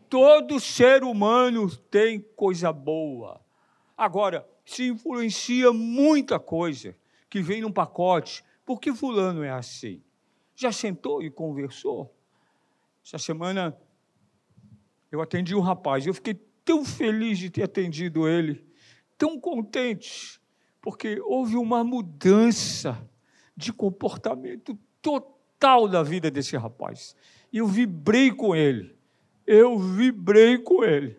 todo 0.08 0.58
ser 0.58 1.04
humano 1.04 1.68
tem 1.90 2.20
coisa 2.34 2.72
boa. 2.72 3.40
Agora, 3.96 4.48
se 4.64 4.88
influencia 4.88 5.72
muita 5.72 6.38
coisa 6.38 6.96
que 7.28 7.42
vem 7.42 7.60
num 7.60 7.72
pacote. 7.72 8.44
Por 8.64 8.80
que 8.80 8.92
fulano 8.92 9.42
é 9.42 9.50
assim? 9.50 10.02
Já 10.54 10.72
sentou 10.72 11.22
e 11.22 11.30
conversou? 11.30 12.14
Essa 13.04 13.18
semana 13.18 13.76
eu 15.10 15.20
atendi 15.20 15.54
um 15.54 15.60
rapaz, 15.60 16.06
eu 16.06 16.14
fiquei 16.14 16.34
tão 16.64 16.84
feliz 16.84 17.38
de 17.38 17.48
ter 17.48 17.62
atendido 17.62 18.28
ele, 18.28 18.66
tão 19.16 19.40
contente, 19.40 20.38
porque 20.80 21.20
houve 21.20 21.56
uma 21.56 21.82
mudança 21.82 22.98
de 23.56 23.72
comportamento 23.72 24.78
total 25.02 25.88
na 25.88 26.02
vida 26.02 26.30
desse 26.30 26.56
rapaz. 26.56 27.16
Eu 27.52 27.66
vibrei 27.66 28.30
com 28.30 28.54
ele. 28.54 28.96
Eu 29.46 29.78
vibrei 29.78 30.58
com 30.58 30.84
ele. 30.84 31.18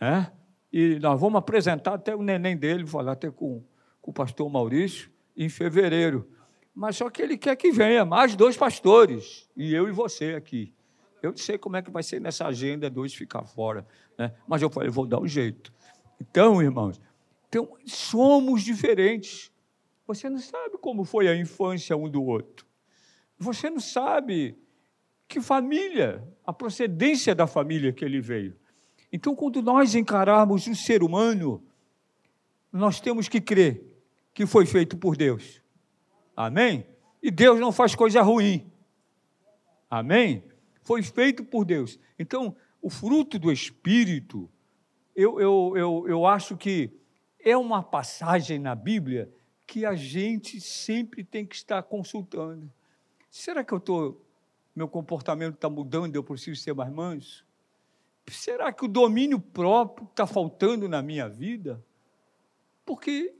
Né? 0.00 0.32
E 0.72 0.98
nós 0.98 1.20
vamos 1.20 1.38
apresentar 1.38 1.94
até 1.94 2.14
o 2.14 2.22
neném 2.22 2.56
dele, 2.56 2.86
falar 2.86 3.12
até 3.12 3.30
com, 3.30 3.62
com 4.00 4.10
o 4.10 4.14
pastor 4.14 4.50
Maurício, 4.50 5.10
em 5.36 5.48
fevereiro. 5.48 6.28
Mas 6.74 6.96
só 6.96 7.08
que 7.08 7.22
ele 7.22 7.38
quer 7.38 7.56
que 7.56 7.70
venha 7.70 8.04
mais 8.04 8.36
dois 8.36 8.56
pastores, 8.56 9.48
e 9.56 9.74
eu 9.74 9.88
e 9.88 9.92
você 9.92 10.34
aqui. 10.34 10.74
Eu 11.22 11.30
não 11.30 11.38
sei 11.38 11.56
como 11.56 11.76
é 11.76 11.82
que 11.82 11.90
vai 11.90 12.02
ser 12.02 12.20
nessa 12.20 12.46
agenda 12.46 12.90
dois 12.90 13.14
ficar 13.14 13.44
fora. 13.44 13.86
Né? 14.18 14.32
Mas 14.46 14.60
eu 14.60 14.70
falei, 14.70 14.90
vou 14.90 15.06
dar 15.06 15.20
um 15.20 15.26
jeito. 15.26 15.72
Então, 16.20 16.62
irmãos, 16.62 17.00
então, 17.56 17.74
somos 17.86 18.62
diferentes. 18.62 19.50
Você 20.06 20.28
não 20.28 20.38
sabe 20.38 20.76
como 20.78 21.04
foi 21.04 21.26
a 21.26 21.34
infância 21.34 21.96
um 21.96 22.06
do 22.06 22.22
outro. 22.22 22.66
Você 23.38 23.70
não 23.70 23.80
sabe 23.80 24.58
que 25.26 25.40
família, 25.40 26.22
a 26.44 26.52
procedência 26.52 27.34
da 27.34 27.46
família 27.46 27.94
que 27.94 28.04
ele 28.04 28.20
veio. 28.20 28.54
Então, 29.10 29.34
quando 29.34 29.62
nós 29.62 29.94
encararmos 29.94 30.66
o 30.66 30.74
ser 30.74 31.02
humano, 31.02 31.64
nós 32.70 33.00
temos 33.00 33.26
que 33.26 33.40
crer 33.40 33.82
que 34.34 34.44
foi 34.44 34.66
feito 34.66 34.98
por 34.98 35.16
Deus. 35.16 35.62
Amém? 36.36 36.86
E 37.22 37.30
Deus 37.30 37.58
não 37.58 37.72
faz 37.72 37.94
coisa 37.94 38.20
ruim. 38.20 38.70
Amém? 39.88 40.44
Foi 40.82 41.02
feito 41.02 41.42
por 41.42 41.64
Deus. 41.64 41.98
Então, 42.18 42.54
o 42.82 42.90
fruto 42.90 43.38
do 43.38 43.50
Espírito, 43.50 44.46
eu, 45.14 45.40
eu, 45.40 45.72
eu, 45.74 46.04
eu 46.06 46.26
acho 46.26 46.54
que 46.54 46.92
é 47.46 47.56
uma 47.56 47.80
passagem 47.80 48.58
na 48.58 48.74
Bíblia 48.74 49.32
que 49.64 49.86
a 49.86 49.94
gente 49.94 50.60
sempre 50.60 51.22
tem 51.22 51.46
que 51.46 51.54
estar 51.54 51.80
consultando. 51.84 52.68
Será 53.30 53.62
que 53.62 53.72
eu 53.72 53.78
estou, 53.78 54.20
meu 54.74 54.88
comportamento 54.88 55.54
está 55.54 55.70
mudando 55.70 56.16
eu 56.16 56.24
preciso 56.24 56.60
ser 56.60 56.74
mais 56.74 56.92
manso? 56.92 57.46
Será 58.26 58.72
que 58.72 58.84
o 58.84 58.88
domínio 58.88 59.38
próprio 59.38 60.08
está 60.08 60.26
faltando 60.26 60.88
na 60.88 61.00
minha 61.00 61.28
vida? 61.28 61.80
Porque 62.84 63.32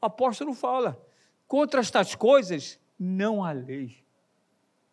o 0.00 0.06
apóstolo 0.06 0.54
fala: 0.54 0.98
contra 1.46 1.80
estas 1.80 2.14
coisas 2.14 2.80
não 2.98 3.44
há 3.44 3.52
lei. 3.52 4.02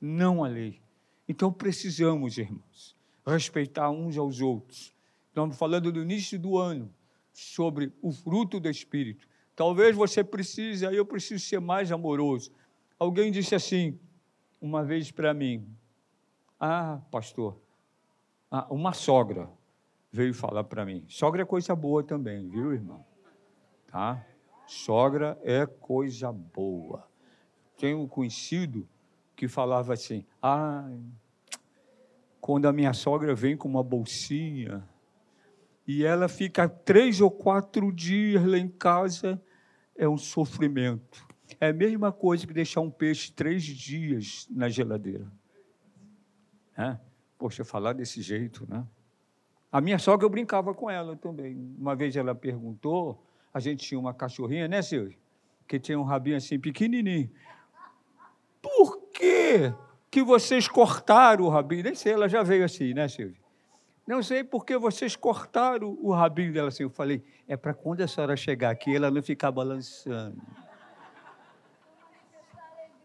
Não 0.01 0.43
há 0.43 0.49
lei. 0.49 0.81
Então 1.25 1.53
precisamos, 1.53 2.37
irmãos, 2.37 2.97
respeitar 3.25 3.89
uns 3.89 4.17
aos 4.17 4.41
outros. 4.41 4.93
Estamos 5.29 5.55
falando 5.55 5.93
no 5.93 6.01
início 6.01 6.37
do 6.37 6.57
ano 6.57 6.93
sobre 7.39 7.93
o 8.01 8.11
fruto 8.11 8.59
do 8.59 8.69
Espírito. 8.69 9.27
Talvez 9.55 9.95
você 9.95 10.23
precise, 10.23 10.85
aí 10.85 10.95
eu 10.95 11.05
preciso 11.05 11.43
ser 11.43 11.59
mais 11.59 11.91
amoroso. 11.91 12.51
Alguém 12.97 13.31
disse 13.31 13.55
assim, 13.55 13.99
uma 14.61 14.83
vez 14.83 15.11
para 15.11 15.33
mim: 15.33 15.65
Ah, 16.59 17.01
pastor, 17.09 17.57
ah, 18.51 18.67
uma 18.69 18.93
sogra 18.93 19.49
veio 20.11 20.33
falar 20.33 20.63
para 20.65 20.85
mim. 20.85 21.05
Sogra 21.07 21.43
é 21.43 21.45
coisa 21.45 21.75
boa 21.75 22.03
também, 22.03 22.49
viu, 22.49 22.73
irmão? 22.73 23.05
Tá? 23.87 24.25
Sogra 24.67 25.39
é 25.43 25.65
coisa 25.65 26.31
boa. 26.31 27.07
Tenho 27.77 28.01
um 28.01 28.07
conhecido 28.07 28.87
que 29.35 29.47
falava 29.47 29.93
assim: 29.93 30.25
Ah, 30.41 30.89
quando 32.41 32.65
a 32.65 32.73
minha 32.73 32.93
sogra 32.93 33.33
vem 33.33 33.55
com 33.55 33.67
uma 33.67 33.83
bolsinha 33.83 34.87
e 35.91 36.05
ela 36.05 36.27
fica 36.27 36.69
três 36.69 37.19
ou 37.19 37.31
quatro 37.31 37.91
dias 37.91 38.45
lá 38.45 38.59
em 38.59 38.67
casa, 38.67 39.41
é 39.97 40.07
um 40.07 40.19
sofrimento. 40.19 41.27
É 41.59 41.69
a 41.69 41.73
mesma 41.73 42.11
coisa 42.11 42.45
que 42.45 42.53
deixar 42.53 42.81
um 42.81 42.91
peixe 42.91 43.31
três 43.31 43.63
dias 43.63 44.47
na 44.51 44.69
geladeira. 44.69 45.25
É? 46.77 46.95
Poxa, 47.39 47.65
falar 47.65 47.93
desse 47.93 48.21
jeito, 48.21 48.67
né? 48.69 48.85
A 49.71 49.81
minha 49.81 49.97
sogra, 49.97 50.27
eu 50.27 50.29
brincava 50.29 50.75
com 50.75 50.91
ela 50.91 51.15
também. 51.15 51.57
Uma 51.79 51.95
vez 51.95 52.15
ela 52.15 52.35
perguntou, 52.35 53.25
a 53.51 53.59
gente 53.59 53.83
tinha 53.83 53.99
uma 53.99 54.13
cachorrinha, 54.13 54.67
né, 54.67 54.83
Silvio? 54.83 55.17
Que 55.67 55.79
tinha 55.79 55.99
um 55.99 56.03
rabinho 56.03 56.37
assim 56.37 56.59
pequenininho. 56.59 57.31
Por 58.61 59.09
que 59.11 59.73
que 60.11 60.21
vocês 60.21 60.67
cortaram 60.67 61.45
o 61.45 61.49
rabinho? 61.49 61.81
Nem 61.81 61.95
sei, 61.95 62.13
ela 62.13 62.29
já 62.29 62.43
veio 62.43 62.63
assim, 62.63 62.93
né, 62.93 63.07
Silvio? 63.07 63.48
Não 64.09 64.23
sei 64.23 64.43
por 64.43 64.65
que 64.65 64.75
vocês 64.75 65.15
cortaram 65.15 65.95
o 66.01 66.11
rabinho 66.11 66.51
dela 66.51 66.69
assim. 66.69 66.81
Eu 66.81 66.89
falei, 66.89 67.23
é 67.47 67.55
para 67.55 67.75
quando 67.75 68.01
a 68.01 68.07
senhora 68.07 68.35
chegar 68.35 68.71
aqui, 68.71 68.95
ela 68.95 69.11
não 69.11 69.21
ficar 69.21 69.51
balançando. 69.51 70.41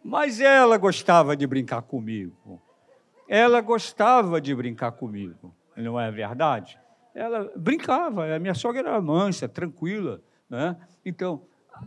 Mas 0.03 0.41
ela 0.41 0.79
gostava 0.79 1.37
de 1.37 1.47
brincar 1.47 1.83
comigo. 1.83 2.59
Ela 3.29 3.61
gostava 3.61 4.41
de 4.41 4.55
brincar 4.55 4.93
comigo, 4.93 5.55
não 5.77 6.01
é 6.01 6.11
verdade? 6.11 6.81
Ela 7.15 7.53
brincava, 7.55 8.35
a 8.35 8.39
minha 8.39 8.55
sogra 8.55 8.81
era 8.81 8.99
mansa, 9.03 9.47
tranquila. 9.47 10.23
Né? 10.49 10.75
Então, 11.05 11.43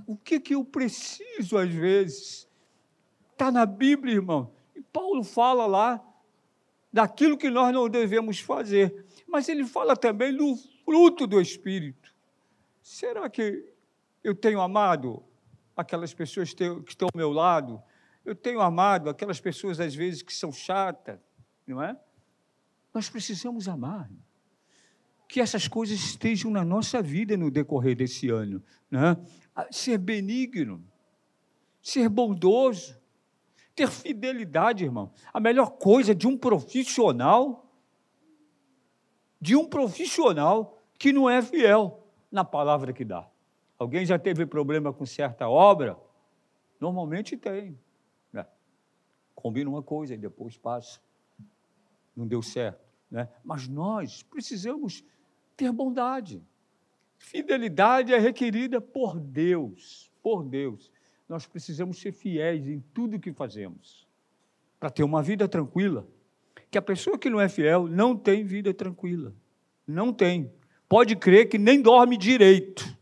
o 0.06 0.16
que, 0.16 0.40
que 0.40 0.54
eu 0.54 0.64
preciso 0.64 1.58
às 1.58 1.74
vezes? 1.74 2.48
Está 3.32 3.52
na 3.52 3.66
Bíblia, 3.66 4.14
irmão. 4.14 4.52
E 4.76 4.82
Paulo 4.84 5.24
fala 5.24 5.66
lá 5.66 6.04
daquilo 6.94 7.36
que 7.36 7.50
nós 7.50 7.74
não 7.74 7.90
devemos 7.90 8.40
fazer. 8.40 9.07
Mas 9.28 9.50
ele 9.50 9.66
fala 9.66 9.96
também 9.96 10.36
do 10.36 10.56
fruto 10.86 11.28
do 11.28 11.42
Espírito. 11.42 12.16
Será 12.82 13.30
que 13.30 13.74
eu 14.24 14.34
tenho 14.34 14.62
amado 14.62 15.24
aquelas 15.76 16.14
pessoas 16.14 16.54
que 16.54 16.64
estão 16.88 17.10
ao 17.14 17.18
meu 17.18 17.32
lado? 17.32 17.82
Eu 18.24 18.36
tenho 18.36 18.62
amado 18.62 19.10
aquelas 19.10 19.40
pessoas, 19.40 19.80
às 19.80 19.94
vezes, 19.94 20.22
que 20.22 20.34
são 20.34 20.52
chatas, 20.52 21.20
não 21.66 21.84
é? 21.84 21.98
Nós 22.94 23.10
precisamos 23.10 23.68
amar. 23.68 24.10
Que 25.28 25.42
essas 25.42 25.68
coisas 25.68 26.00
estejam 26.00 26.50
na 26.50 26.64
nossa 26.64 27.02
vida 27.02 27.36
no 27.36 27.52
decorrer 27.52 27.96
desse 27.96 28.30
ano. 28.30 28.64
Né? 28.90 29.18
Ser 29.70 29.98
benigno, 29.98 30.82
ser 31.82 32.08
bondoso, 32.08 32.98
ter 33.76 33.90
fidelidade, 33.90 34.86
irmão. 34.86 35.12
A 35.34 35.40
melhor 35.40 35.72
coisa 35.72 36.16
de 36.16 36.26
um 36.26 36.38
profissional, 36.38 37.67
de 39.40 39.56
um 39.56 39.66
profissional 39.66 40.78
que 40.98 41.14
não 41.14 41.30
é 41.30 41.42
fiel 41.42 42.04
na 42.32 42.44
palavra 42.44 42.92
que 42.92 43.06
dá. 43.06 43.28
Alguém 43.78 44.06
já 44.06 44.18
teve 44.18 44.46
problema 44.46 44.92
com 44.92 45.06
certa 45.06 45.48
obra? 45.48 45.98
Normalmente 46.80 47.38
tem 47.38 47.78
combina 49.38 49.70
uma 49.70 49.84
coisa 49.84 50.16
e 50.16 50.18
depois 50.18 50.58
passa. 50.58 51.00
Não 52.16 52.28
deu 52.28 52.42
certo. 52.42 52.84
Né? 53.10 53.30
Mas 53.44 53.68
nós 53.68 54.24
precisamos 54.24 55.06
ter 55.56 55.72
bondade. 55.72 56.44
Fidelidade 57.20 58.14
é 58.14 58.18
requerida 58.18 58.82
por 58.82 59.20
Deus, 59.20 60.12
por 60.24 60.44
Deus. 60.44 60.92
Nós 61.30 61.46
precisamos 61.46 62.02
ser 62.02 62.12
fiéis 62.12 62.68
em 62.68 62.80
tudo 62.94 63.20
que 63.20 63.32
fazemos 63.32 64.08
para 64.80 64.90
ter 64.90 65.04
uma 65.04 65.22
vida 65.22 65.48
tranquila. 65.48 66.08
Que 66.78 66.80
a 66.80 66.84
pessoa 66.84 67.18
que 67.18 67.28
não 67.28 67.42
é 67.42 67.50
fiel 67.50 67.88
não 67.88 68.16
tem 68.16 68.44
vida 68.44 68.72
tranquila. 68.72 69.34
Não 69.88 70.14
tem. 70.14 70.54
Pode 70.88 71.16
crer 71.16 71.50
que 71.50 71.58
nem 71.58 71.82
dorme 71.82 72.16
direito. 72.16 72.96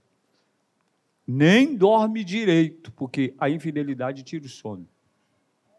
Nem 1.27 1.75
dorme 1.75 2.23
direito, 2.23 2.89
porque 2.93 3.35
a 3.37 3.49
infidelidade 3.49 4.23
tira 4.23 4.45
o 4.45 4.47
sono. 4.47 4.87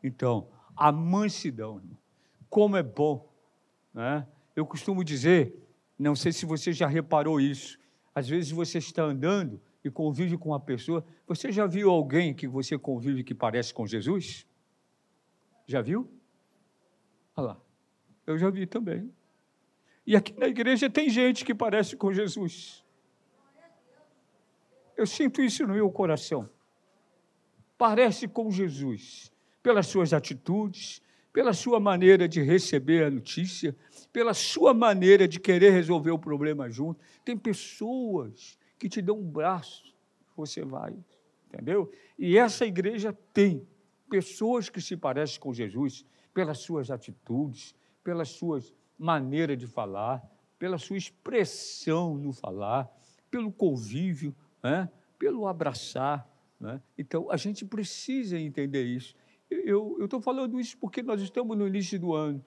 Então, 0.05 0.47
a 0.77 0.93
mansidão, 0.93 1.81
como 2.51 2.77
é 2.77 2.83
bom. 2.83 3.27
Né? 3.95 4.27
Eu 4.55 4.67
costumo 4.67 5.03
dizer, 5.03 5.57
não 5.99 6.15
sei 6.15 6.33
se 6.33 6.45
você 6.45 6.75
já 6.75 6.87
reparou 6.87 7.41
isso, 7.41 7.79
às 8.15 8.29
vezes 8.29 8.51
você 8.51 8.77
está 8.77 9.05
andando 9.05 9.59
e 9.83 9.91
convive 9.91 10.37
com 10.37 10.51
uma 10.51 10.61
pessoa. 10.61 11.03
Você 11.27 11.51
já 11.51 11.67
viu 11.67 11.91
alguém 11.91 12.35
que 12.35 12.47
você 12.47 12.77
convive 12.77 13.25
que 13.25 13.35
parece 13.35 13.73
com 13.73 13.87
Jesus? 13.87 14.47
Já 15.67 15.81
viu? 15.81 16.07
Olha 17.35 17.47
lá, 17.47 17.66
eu 18.27 18.39
já 18.39 18.51
vi 18.51 18.67
também. 18.67 19.13
E 20.07 20.15
aqui 20.17 20.39
na 20.39 20.47
igreja 20.47 20.89
tem 20.89 21.09
gente 21.09 21.45
que 21.45 21.55
parece 21.55 21.97
com 21.97 22.13
Jesus. 22.13 22.85
Eu 24.97 25.07
sinto 25.07 25.43
isso 25.43 25.67
no 25.67 25.75
meu 25.75 25.91
coração. 25.91 26.49
Parece 27.77 28.27
com 28.27 28.51
Jesus 28.51 29.31
pelas 29.63 29.89
suas 29.89 30.13
atitudes, 30.13 31.03
pela 31.33 31.53
sua 31.53 31.79
maneira 31.79 32.27
de 32.27 32.41
receber 32.41 33.05
a 33.05 33.11
notícia, 33.11 33.77
pela 34.13 34.33
sua 34.33 34.73
maneira 34.73 35.29
de 35.29 35.39
querer 35.39 35.71
resolver 35.71 36.11
o 36.11 36.19
problema 36.19 36.71
junto. 36.71 36.99
Tem 37.25 37.37
pessoas 37.37 38.57
que 38.79 38.89
te 38.89 39.03
dão 39.03 39.19
um 39.19 39.29
braço, 39.29 39.95
você 40.35 40.65
vai, 40.65 40.97
entendeu? 41.47 41.93
E 42.19 42.39
essa 42.39 42.65
igreja 42.65 43.13
tem 43.35 43.69
pessoas 44.09 44.71
que 44.71 44.81
se 44.81 44.97
parecem 44.97 45.39
com 45.39 45.53
Jesus 45.53 46.07
pelas 46.33 46.59
suas 46.59 46.91
atitudes, 46.91 47.75
pelas 48.07 48.29
suas 48.29 48.73
maneiras 48.97 49.59
de 49.59 49.67
falar, 49.67 50.23
pela 50.61 50.79
sua 50.79 50.97
expressão 50.97 52.17
no 52.17 52.33
falar, 52.33 52.89
pelo 53.29 53.51
convívio, 53.51 54.33
né? 54.63 54.89
pelo 55.19 55.49
abraçar. 55.49 56.25
Né? 56.61 56.81
Então, 56.97 57.29
a 57.33 57.37
gente 57.37 57.65
precisa 57.65 58.39
entender 58.39 58.85
isso. 58.85 59.17
Eu 59.51 59.97
estou 60.05 60.21
falando 60.21 60.61
isso 60.61 60.79
porque 60.79 61.03
nós 61.03 61.21
estamos 61.21 61.59
no 61.59 61.67
início 61.67 61.99
do 61.99 62.15
ano. 62.15 62.45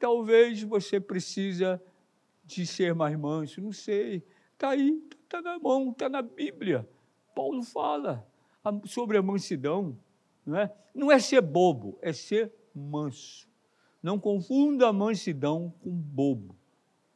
Talvez 0.00 0.62
você 0.62 0.98
precisa 0.98 1.80
de 2.42 2.66
ser 2.66 2.94
mais 2.94 3.14
manso, 3.14 3.60
não 3.60 3.70
sei. 3.70 4.24
Está 4.54 4.70
aí, 4.70 4.98
está 5.24 5.42
na 5.42 5.58
mão, 5.58 5.90
está 5.90 6.08
na 6.08 6.22
Bíblia. 6.22 6.88
Paulo 7.34 7.62
fala 7.62 8.26
sobre 8.86 9.18
a 9.18 9.22
mansidão. 9.22 9.94
Não 10.46 10.56
é? 10.56 10.74
não 10.94 11.12
é 11.12 11.18
ser 11.18 11.42
bobo, 11.42 11.98
é 12.00 12.14
ser 12.14 12.50
manso. 12.74 13.51
Não 14.02 14.18
confunda 14.18 14.92
mansidão 14.92 15.72
com 15.80 15.90
bobo. 15.90 16.56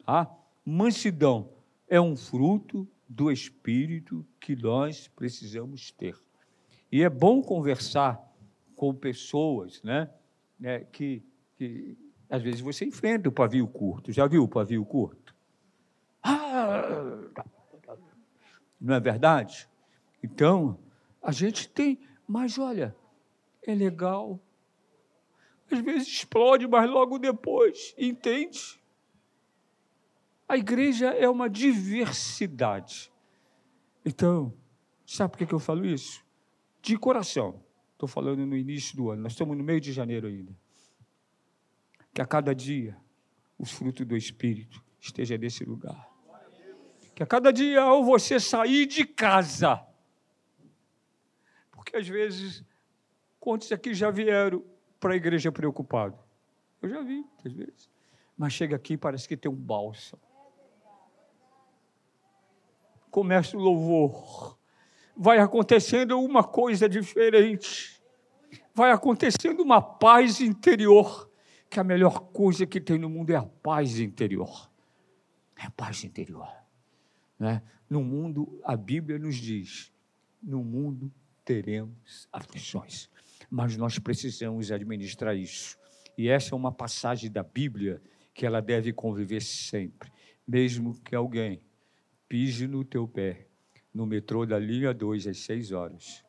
Tá? 0.05 0.31
Mansidão 0.64 1.51
é 1.88 2.01
um 2.01 2.16
fruto 2.16 2.88
do 3.09 3.31
Espírito 3.31 4.25
que 4.40 4.55
nós 4.55 5.09
precisamos 5.09 5.90
ter. 5.90 6.16
E 6.90 7.03
é 7.03 7.11
bom 7.11 7.42
conversar 7.42 8.20
com 8.75 8.94
pessoas 8.94 9.83
né, 9.83 10.11
né, 10.59 10.81
que, 10.92 11.22
que, 11.57 11.96
às 12.29 12.42
vezes, 12.42 12.61
você 12.61 12.85
enfrenta 12.85 13.29
o 13.29 13.33
pavio 13.33 13.66
curto. 13.66 14.12
Já 14.12 14.27
viu 14.27 14.44
o 14.44 14.49
pavio 14.49 14.85
curto? 14.85 15.35
Ah, 16.22 16.83
não 18.81 18.94
é 18.94 19.01
verdade? 19.01 19.68
Então, 20.22 20.79
a 21.22 21.33
gente 21.33 21.68
tem, 21.68 21.99
mas 22.27 22.59
olha, 22.59 22.94
é 23.62 23.75
legal. 23.75 24.40
Às 25.70 25.81
vezes 25.81 26.09
explode, 26.09 26.66
mas 26.66 26.88
logo 26.88 27.18
depois, 27.18 27.94
entende? 27.98 28.81
A 30.48 30.57
igreja 30.57 31.09
é 31.09 31.29
uma 31.29 31.50
diversidade. 31.50 33.12
Então, 34.05 34.55
sabe 35.05 35.37
por 35.37 35.46
que 35.46 35.52
eu 35.52 35.59
falo 35.59 35.85
isso? 35.85 36.24
De 36.81 36.96
coração. 36.96 37.61
Estou 37.92 38.09
falando 38.09 38.46
no 38.46 38.57
início 38.57 38.96
do 38.96 39.11
ano, 39.11 39.22
nós 39.22 39.33
estamos 39.33 39.57
no 39.57 39.64
meio 39.64 39.81
de 39.81 39.92
janeiro 39.92 40.29
ainda. 40.29 40.55
Que 42.14 42.22
a 42.22 42.26
cada 42.26 42.55
dia 42.55 42.96
os 43.59 43.72
frutos 43.72 44.07
do 44.07 44.16
Espírito 44.16 44.85
estejam 45.00 45.38
nesse 45.38 45.64
lugar. 45.64 46.09
Que 47.14 47.22
a 47.22 47.26
cada 47.26 47.50
dia, 47.50 47.81
ao 47.81 48.05
você 48.05 48.38
sair 48.38 48.87
de 48.87 49.07
casa, 49.07 49.83
porque 51.72 51.96
às 51.96 52.07
vezes, 52.07 52.64
quantos 53.40 53.72
aqui 53.72 53.94
já 53.94 54.11
vieram 54.11 54.62
para 55.07 55.14
a 55.14 55.16
igreja 55.16 55.53
preocupados? 55.53 56.19
Eu 56.83 56.88
já 56.88 57.01
vi, 57.01 57.25
às 57.45 57.53
vezes. 57.53 57.88
Mas 58.37 58.53
chega 58.53 58.75
aqui 58.75 58.97
parece 58.97 59.29
que 59.29 59.37
tem 59.37 59.51
um 59.51 59.55
bálsamo. 59.55 60.23
Começa 63.11 63.57
o 63.57 63.61
louvor 63.61 64.57
vai 65.16 65.38
acontecendo 65.38 66.21
uma 66.21 66.45
coisa 66.45 66.88
diferente. 66.88 68.03
Vai 68.75 68.90
acontecendo 68.90 69.62
uma 69.62 69.81
paz 69.81 70.40
interior, 70.40 71.31
que 71.71 71.81
a 71.81 71.85
melhor 71.85 72.21
coisa 72.33 72.66
que 72.66 72.81
tem 72.81 72.99
no 72.99 73.09
mundo 73.09 73.31
é 73.31 73.37
a 73.37 73.42
paz 73.42 73.99
interior. 73.99 74.71
É 75.57 75.66
a 75.66 75.71
paz 75.71 76.05
interior. 76.05 76.49
Né? 77.38 77.62
No 77.88 78.05
mundo, 78.05 78.61
a 78.62 78.77
Bíblia 78.77 79.19
nos 79.19 79.37
diz: 79.37 79.90
no 80.42 80.62
mundo 80.62 81.11
teremos 81.45 82.29
aflições, 82.31 83.09
mas 83.50 83.76
nós 83.76 83.98
precisamos 83.98 84.70
administrar 84.70 85.37
isso. 85.37 85.78
E 86.16 86.28
essa 86.28 86.54
é 86.54 86.56
uma 86.56 86.72
passagem 86.72 87.30
da 87.30 87.42
Bíblia 87.42 88.02
que 88.32 88.44
ela 88.46 88.61
deve 88.61 88.92
conviver 88.92 89.42
sempre, 89.42 90.11
mesmo 90.46 90.94
que 91.00 91.14
alguém 91.14 91.61
pise 92.28 92.66
no 92.66 92.85
teu 92.85 93.06
pé 93.06 93.46
no 93.96 94.04
metrô 94.04 94.44
da 94.44 94.59
linha 94.59 94.92
2 94.92 95.26
às 95.26 95.38
6 95.38 95.72
horas, 95.72 96.22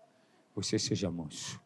você 0.56 0.80
seja 0.80 1.12
manso. 1.12 1.62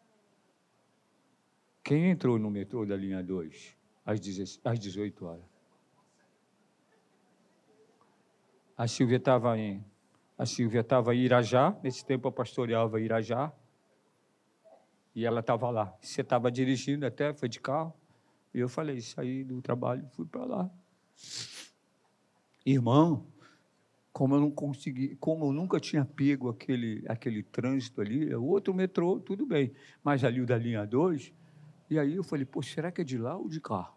Quem 1.84 2.10
entrou 2.10 2.40
no 2.40 2.50
metrô 2.50 2.88
da 2.88 2.96
linha 2.96 3.22
2 3.22 3.78
às 4.04 4.80
18 4.80 5.26
horas? 5.26 5.46
A 8.76 8.88
Silvia 8.88 9.18
estava 9.18 9.56
em 9.60 9.86
a 10.36 10.46
Silvia 10.48 10.80
estava 10.80 11.14
em 11.14 11.20
Irajá, 11.20 11.78
nesse 11.84 12.04
tempo 12.04 12.28
eu 12.28 12.32
pastoreava 12.32 13.00
Irajá, 13.00 13.54
e 15.16 15.26
ela 15.26 15.40
estava 15.42 15.70
lá. 15.70 15.94
Você 16.02 16.22
estava 16.22 16.52
dirigindo 16.52 17.06
até, 17.06 17.34
foi 17.34 17.50
de 17.50 17.60
carro, 17.60 17.94
e 18.54 18.60
eu 18.60 18.70
falei, 18.70 19.02
saí 19.02 19.44
do 19.44 19.62
trabalho, 19.62 20.06
fui 20.10 20.26
para 20.26 20.46
lá. 20.46 20.70
Irmão, 22.66 23.26
como 24.12 24.36
eu 24.36 24.40
não 24.42 24.52
consegui, 24.52 25.16
como 25.16 25.46
eu 25.46 25.54
nunca 25.54 25.80
tinha 25.80 26.04
pego 26.06 26.50
aquele, 26.50 27.04
aquele 27.08 27.44
trânsito 27.44 28.02
ali, 28.02 28.32
é 28.32 28.38
outro 28.38 28.74
metrô, 28.74 29.20
tudo 29.20 29.46
bem, 29.46 29.72
mas 30.04 30.24
ali 30.24 30.42
o 30.42 30.46
da 30.46 30.58
linha 30.58 30.86
2, 30.86 31.34
e 31.90 31.98
aí 32.00 32.16
eu 32.16 32.24
falei, 32.24 32.46
pô, 32.46 32.62
será 32.62 32.92
que 32.92 33.02
é 33.02 33.04
de 33.04 33.18
lá 33.18 33.36
ou 33.36 33.48
de 33.48 33.60
cá? 33.60 33.92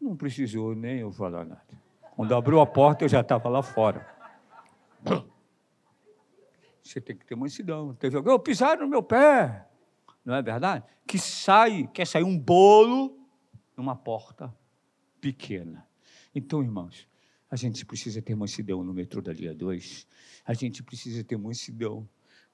Não 0.00 0.16
precisou 0.16 0.74
nem 0.74 0.98
eu 0.98 1.12
falar 1.12 1.44
nada. 1.44 1.80
Quando 2.16 2.34
abriu 2.34 2.60
a 2.60 2.66
porta, 2.66 3.04
eu 3.04 3.08
já 3.08 3.20
estava 3.20 3.48
lá 3.48 3.62
fora. 3.62 4.06
Você 6.82 7.00
tem 7.00 7.16
que 7.16 7.24
ter 7.24 7.36
mansidão. 7.36 7.94
Teve 7.94 8.16
alguém, 8.16 8.32
oh, 8.32 8.38
pisaram 8.38 8.82
no 8.82 8.88
meu 8.88 9.02
pé. 9.02 9.66
Não 10.24 10.34
é 10.34 10.42
verdade? 10.42 10.84
Que 11.06 11.18
sai, 11.18 11.88
quer 11.92 12.06
sair 12.06 12.24
um 12.24 12.38
bolo 12.38 13.18
numa 13.76 13.96
porta 13.96 14.54
pequena. 15.20 15.86
Então, 16.34 16.62
irmãos, 16.62 17.08
a 17.50 17.56
gente 17.56 17.84
precisa 17.84 18.22
ter 18.22 18.34
mansidão 18.34 18.84
no 18.84 18.94
metrô 18.94 19.20
da 19.20 19.32
linha 19.32 19.54
2. 19.54 20.06
A 20.44 20.54
gente 20.54 20.82
precisa 20.82 21.24
ter 21.24 21.36
mansidão 21.36 22.08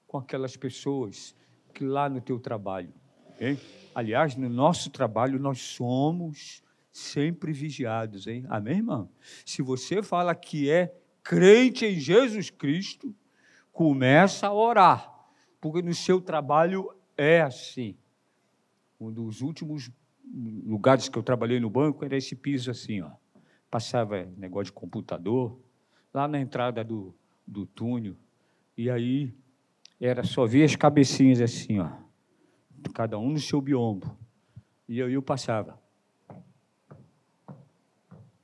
com 0.07 0.17
aquelas 0.17 0.57
pessoas 0.57 1.35
que 1.73 1.83
lá 1.83 2.09
no 2.09 2.19
teu 2.19 2.39
trabalho. 2.39 2.93
Hein? 3.39 3.59
Aliás, 3.93 4.35
no 4.35 4.49
nosso 4.49 4.89
trabalho 4.89 5.39
nós 5.39 5.61
somos 5.61 6.63
sempre 6.91 7.53
vigiados, 7.53 8.25
hein? 8.25 8.43
Amém, 8.49 8.77
irmão? 8.77 9.09
Se 9.45 9.61
você 9.61 10.01
fala 10.01 10.33
que 10.33 10.69
é 10.69 10.95
crente 11.23 11.85
em 11.85 11.99
Jesus 11.99 12.49
Cristo, 12.49 13.15
começa 13.71 14.47
a 14.47 14.53
orar, 14.53 15.13
porque 15.61 15.83
no 15.83 15.93
seu 15.93 16.19
trabalho 16.19 16.89
é 17.17 17.41
assim. 17.41 17.97
Um 18.99 19.11
dos 19.11 19.41
últimos 19.41 19.89
lugares 20.65 21.09
que 21.09 21.17
eu 21.17 21.23
trabalhei 21.23 21.59
no 21.59 21.69
banco 21.69 22.05
era 22.05 22.15
esse 22.15 22.35
piso 22.35 22.71
assim, 22.71 23.01
ó 23.01 23.11
passava 23.69 24.25
negócio 24.37 24.65
de 24.65 24.71
computador, 24.71 25.59
lá 26.13 26.27
na 26.27 26.39
entrada 26.39 26.83
do, 26.83 27.13
do 27.45 27.65
túnel, 27.65 28.15
e 28.77 28.89
aí 28.89 29.33
era 29.99 30.23
só 30.23 30.45
ver 30.45 30.63
as 30.63 30.75
cabecinhas 30.75 31.41
assim, 31.41 31.79
ó, 31.79 31.89
cada 32.93 33.17
um 33.17 33.31
no 33.31 33.39
seu 33.39 33.59
biombo. 33.59 34.17
E 34.87 34.99
eu, 34.99 35.09
eu 35.09 35.21
passava. 35.21 35.79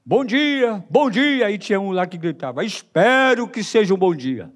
Bom 0.05 0.25
dia, 0.25 0.83
bom 0.89 1.09
dia. 1.09 1.45
Aí 1.45 1.57
tinha 1.57 1.79
um 1.79 1.91
lá 1.91 2.05
que 2.05 2.17
gritava: 2.17 2.65
Espero 2.65 3.47
que 3.47 3.63
seja 3.63 3.93
um 3.93 3.97
bom 3.97 4.13
dia. 4.13 4.53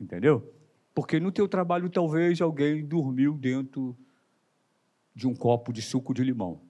Entendeu? 0.00 0.54
Porque 0.98 1.20
no 1.20 1.30
teu 1.30 1.46
trabalho 1.46 1.88
talvez 1.88 2.40
alguém 2.40 2.84
dormiu 2.84 3.34
dentro 3.34 3.96
de 5.14 5.28
um 5.28 5.32
copo 5.32 5.72
de 5.72 5.80
suco 5.80 6.12
de 6.12 6.24
limão. 6.24 6.60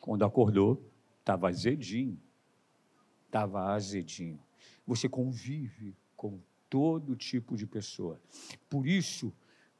Quando 0.00 0.24
acordou, 0.24 0.84
Estava 1.20 1.50
azedinho. 1.50 2.20
Estava 3.26 3.72
azedinho. 3.72 4.40
Você 4.84 5.08
convive 5.08 5.96
com 6.16 6.40
todo 6.68 7.14
tipo 7.14 7.56
de 7.56 7.64
pessoa. 7.64 8.20
Por 8.68 8.88
isso, 8.88 9.32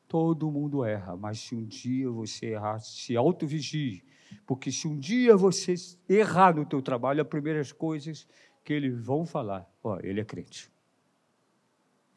todo 0.06 0.52
mundo 0.52 0.84
erra, 0.84 1.16
mas 1.16 1.40
se 1.40 1.56
um 1.56 1.64
dia 1.64 2.08
você 2.08 2.52
errar, 2.52 2.78
se 2.78 3.16
autovigie. 3.16 4.04
Porque 4.46 4.70
se 4.70 4.86
um 4.86 4.96
dia 4.96 5.36
você 5.36 5.74
errar 6.08 6.54
no 6.54 6.64
teu 6.64 6.80
trabalho, 6.80 7.22
as 7.22 7.28
primeiras 7.28 7.72
coisas 7.72 8.28
que 8.62 8.72
eles 8.72 9.04
vão 9.04 9.26
falar, 9.26 9.68
ó, 9.82 9.98
ele 10.00 10.20
é 10.20 10.24
crente. 10.24 10.70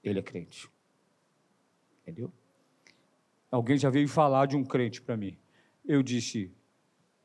Ele 0.03 0.19
é 0.19 0.21
crente. 0.21 0.69
Entendeu? 2.07 2.31
Alguém 3.51 3.77
já 3.77 3.89
veio 3.89 4.07
falar 4.07 4.45
de 4.45 4.55
um 4.55 4.63
crente 4.63 5.01
para 5.01 5.17
mim. 5.17 5.37
Eu 5.83 6.01
disse, 6.01 6.49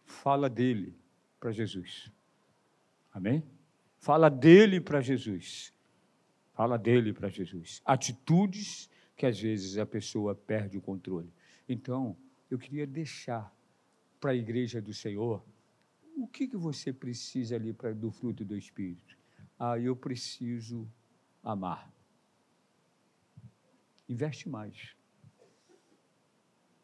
fala 0.04 0.50
dele 0.50 0.92
para 1.38 1.52
Jesus. 1.52 2.10
Amém? 3.12 3.44
Fala 3.96 4.28
dele 4.28 4.80
para 4.80 5.00
Jesus. 5.00 5.72
Fala 6.52 6.76
dele 6.76 7.12
para 7.12 7.28
Jesus. 7.28 7.80
Atitudes 7.84 8.90
que 9.16 9.24
às 9.24 9.38
vezes 9.38 9.78
a 9.78 9.86
pessoa 9.86 10.34
perde 10.34 10.76
o 10.76 10.80
controle. 10.80 11.32
Então, 11.68 12.16
eu 12.50 12.58
queria 12.58 12.86
deixar 12.86 13.54
para 14.20 14.32
a 14.32 14.34
igreja 14.34 14.82
do 14.82 14.92
Senhor, 14.92 15.44
o 16.16 16.26
que, 16.26 16.48
que 16.48 16.56
você 16.56 16.92
precisa 16.92 17.54
ali 17.54 17.72
pra, 17.72 17.92
do 17.92 18.10
fruto 18.10 18.44
do 18.44 18.56
Espírito? 18.56 19.16
Ah, 19.56 19.78
eu 19.78 19.94
preciso 19.94 20.88
amar. 21.42 21.88
Investe 24.12 24.46
mais. 24.46 24.94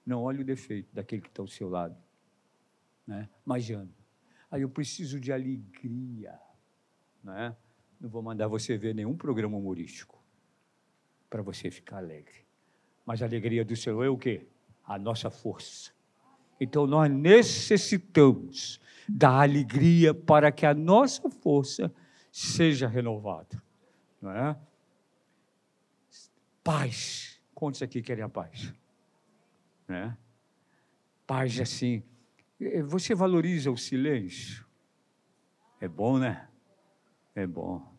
Não 0.04 0.22
olhe 0.22 0.40
o 0.40 0.44
defeito 0.44 0.88
daquele 0.94 1.20
que 1.20 1.28
está 1.28 1.42
ao 1.42 1.46
seu 1.46 1.68
lado. 1.68 1.94
Né? 3.06 3.28
Mas 3.44 3.70
ame. 3.70 3.94
Aí 4.50 4.62
eu 4.62 4.70
preciso 4.70 5.20
de 5.20 5.30
alegria. 5.30 6.40
Né? 7.22 7.54
Não 8.00 8.08
vou 8.08 8.22
mandar 8.22 8.48
você 8.48 8.78
ver 8.78 8.94
nenhum 8.94 9.14
programa 9.14 9.58
humorístico 9.58 10.18
para 11.28 11.42
você 11.42 11.70
ficar 11.70 11.98
alegre. 11.98 12.46
Mas 13.04 13.22
a 13.22 13.26
alegria 13.26 13.62
do 13.62 13.76
Senhor 13.76 14.02
é 14.02 14.08
o 14.08 14.16
quê? 14.16 14.46
A 14.82 14.98
nossa 14.98 15.28
força. 15.28 15.92
Então 16.58 16.86
nós 16.86 17.10
necessitamos 17.12 18.80
da 19.06 19.42
alegria 19.42 20.14
para 20.14 20.50
que 20.50 20.64
a 20.64 20.72
nossa 20.72 21.28
força 21.28 21.92
seja 22.32 22.88
renovada. 22.88 23.62
Não 24.18 24.30
é? 24.30 24.58
Paz. 26.68 27.40
Quantos 27.54 27.81
aqui 27.81 28.02
querem 28.02 28.22
a 28.22 28.28
paz? 28.28 28.74
Né? 29.88 30.14
Paz 31.26 31.59
assim. 31.59 32.02
Eh, 32.61 32.83
você 32.83 33.14
valoriza 33.14 33.70
o 33.70 33.76
silêncio? 33.78 34.66
É 35.81 35.88
bom, 35.88 36.18
né? 36.18 36.46
É 37.35 37.46
bom. 37.46 37.90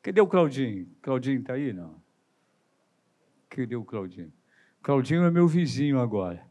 Cadê 0.00 0.18
o 0.18 0.26
Claudinho? 0.26 0.88
Claudinho 1.02 1.40
está 1.40 1.52
aí? 1.52 1.74
Não. 1.74 2.00
Cadê 3.50 3.76
o 3.76 3.84
Claudinho? 3.84 4.32
Claudinho 4.82 5.22
é 5.24 5.30
meu 5.30 5.46
vizinho 5.46 6.00
agora. 6.00 6.42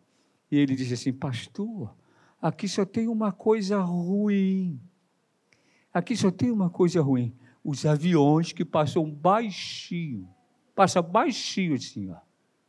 E 0.51 0.57
ele 0.59 0.75
disse 0.75 0.93
assim: 0.93 1.11
Pastor, 1.11 1.97
aqui 2.39 2.67
só 2.67 2.85
tem 2.85 3.07
uma 3.07 3.31
coisa 3.31 3.79
ruim. 3.79 4.79
Aqui 5.91 6.15
só 6.15 6.29
tem 6.29 6.51
uma 6.51 6.69
coisa 6.69 7.01
ruim. 7.01 7.35
Os 7.63 7.87
aviões 7.87 8.51
que 8.51 8.63
passam 8.63 9.09
baixinho. 9.09 10.29
Passa 10.79 11.01
baixinho 11.01 11.75
assim, 11.75 12.09
ó. 12.09 12.15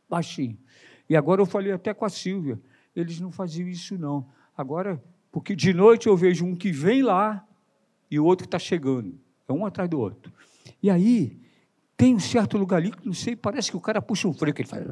Baixinho. 0.09 0.57
E 1.09 1.15
agora 1.15 1.41
eu 1.41 1.45
falei 1.45 1.71
até 1.71 1.93
com 1.93 2.03
a 2.03 2.09
Silvia. 2.09 2.59
Eles 2.93 3.21
não 3.21 3.31
faziam 3.31 3.69
isso, 3.69 3.97
não. 3.97 4.27
Agora, 4.57 5.01
porque 5.31 5.55
de 5.55 5.73
noite 5.73 6.07
eu 6.07 6.17
vejo 6.17 6.45
um 6.45 6.53
que 6.53 6.73
vem 6.73 7.01
lá 7.01 7.47
e 8.09 8.19
o 8.19 8.25
outro 8.25 8.43
que 8.43 8.47
está 8.49 8.59
chegando. 8.59 9.17
É 9.47 9.53
um 9.53 9.65
atrás 9.65 9.89
do 9.89 9.97
outro. 9.97 10.29
E 10.83 10.89
aí, 10.89 11.39
tem 11.95 12.13
um 12.13 12.19
certo 12.19 12.57
lugar 12.57 12.81
ali 12.81 12.91
que 12.91 13.05
não 13.05 13.13
sei, 13.13 13.33
parece 13.33 13.71
que 13.71 13.77
o 13.77 13.81
cara 13.81 14.01
puxa 14.01 14.27
um 14.27 14.33
freio, 14.33 14.53
que 14.53 14.63
ele 14.63 14.67
faz. 14.67 14.85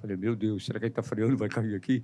Falei, 0.00 0.16
meu 0.16 0.34
Deus, 0.34 0.64
será 0.64 0.78
que 0.78 0.86
ele 0.86 0.92
está 0.92 1.02
freando? 1.02 1.36
Vai 1.36 1.50
cair 1.50 1.74
aqui? 1.74 2.02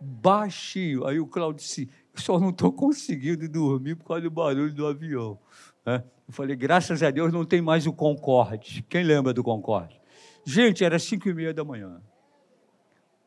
Baixinho. 0.00 1.06
Aí 1.06 1.20
o 1.20 1.28
Claudio 1.28 1.62
disse: 1.62 1.88
só 2.20 2.38
não 2.38 2.50
estou 2.50 2.72
conseguindo 2.72 3.48
dormir 3.48 3.96
por 3.96 4.04
causa 4.04 4.22
do 4.22 4.30
barulho 4.30 4.72
do 4.72 4.86
avião. 4.86 5.38
Né? 5.84 6.04
Eu 6.26 6.32
falei, 6.32 6.56
graças 6.56 7.02
a 7.02 7.10
Deus 7.10 7.32
não 7.32 7.44
tem 7.44 7.60
mais 7.60 7.86
o 7.86 7.92
Concorde. 7.92 8.82
Quem 8.88 9.04
lembra 9.04 9.32
do 9.32 9.42
Concorde? 9.42 10.00
Gente, 10.44 10.84
era 10.84 10.98
cinco 10.98 11.28
e 11.28 11.34
meia 11.34 11.52
da 11.52 11.64
manhã. 11.64 12.00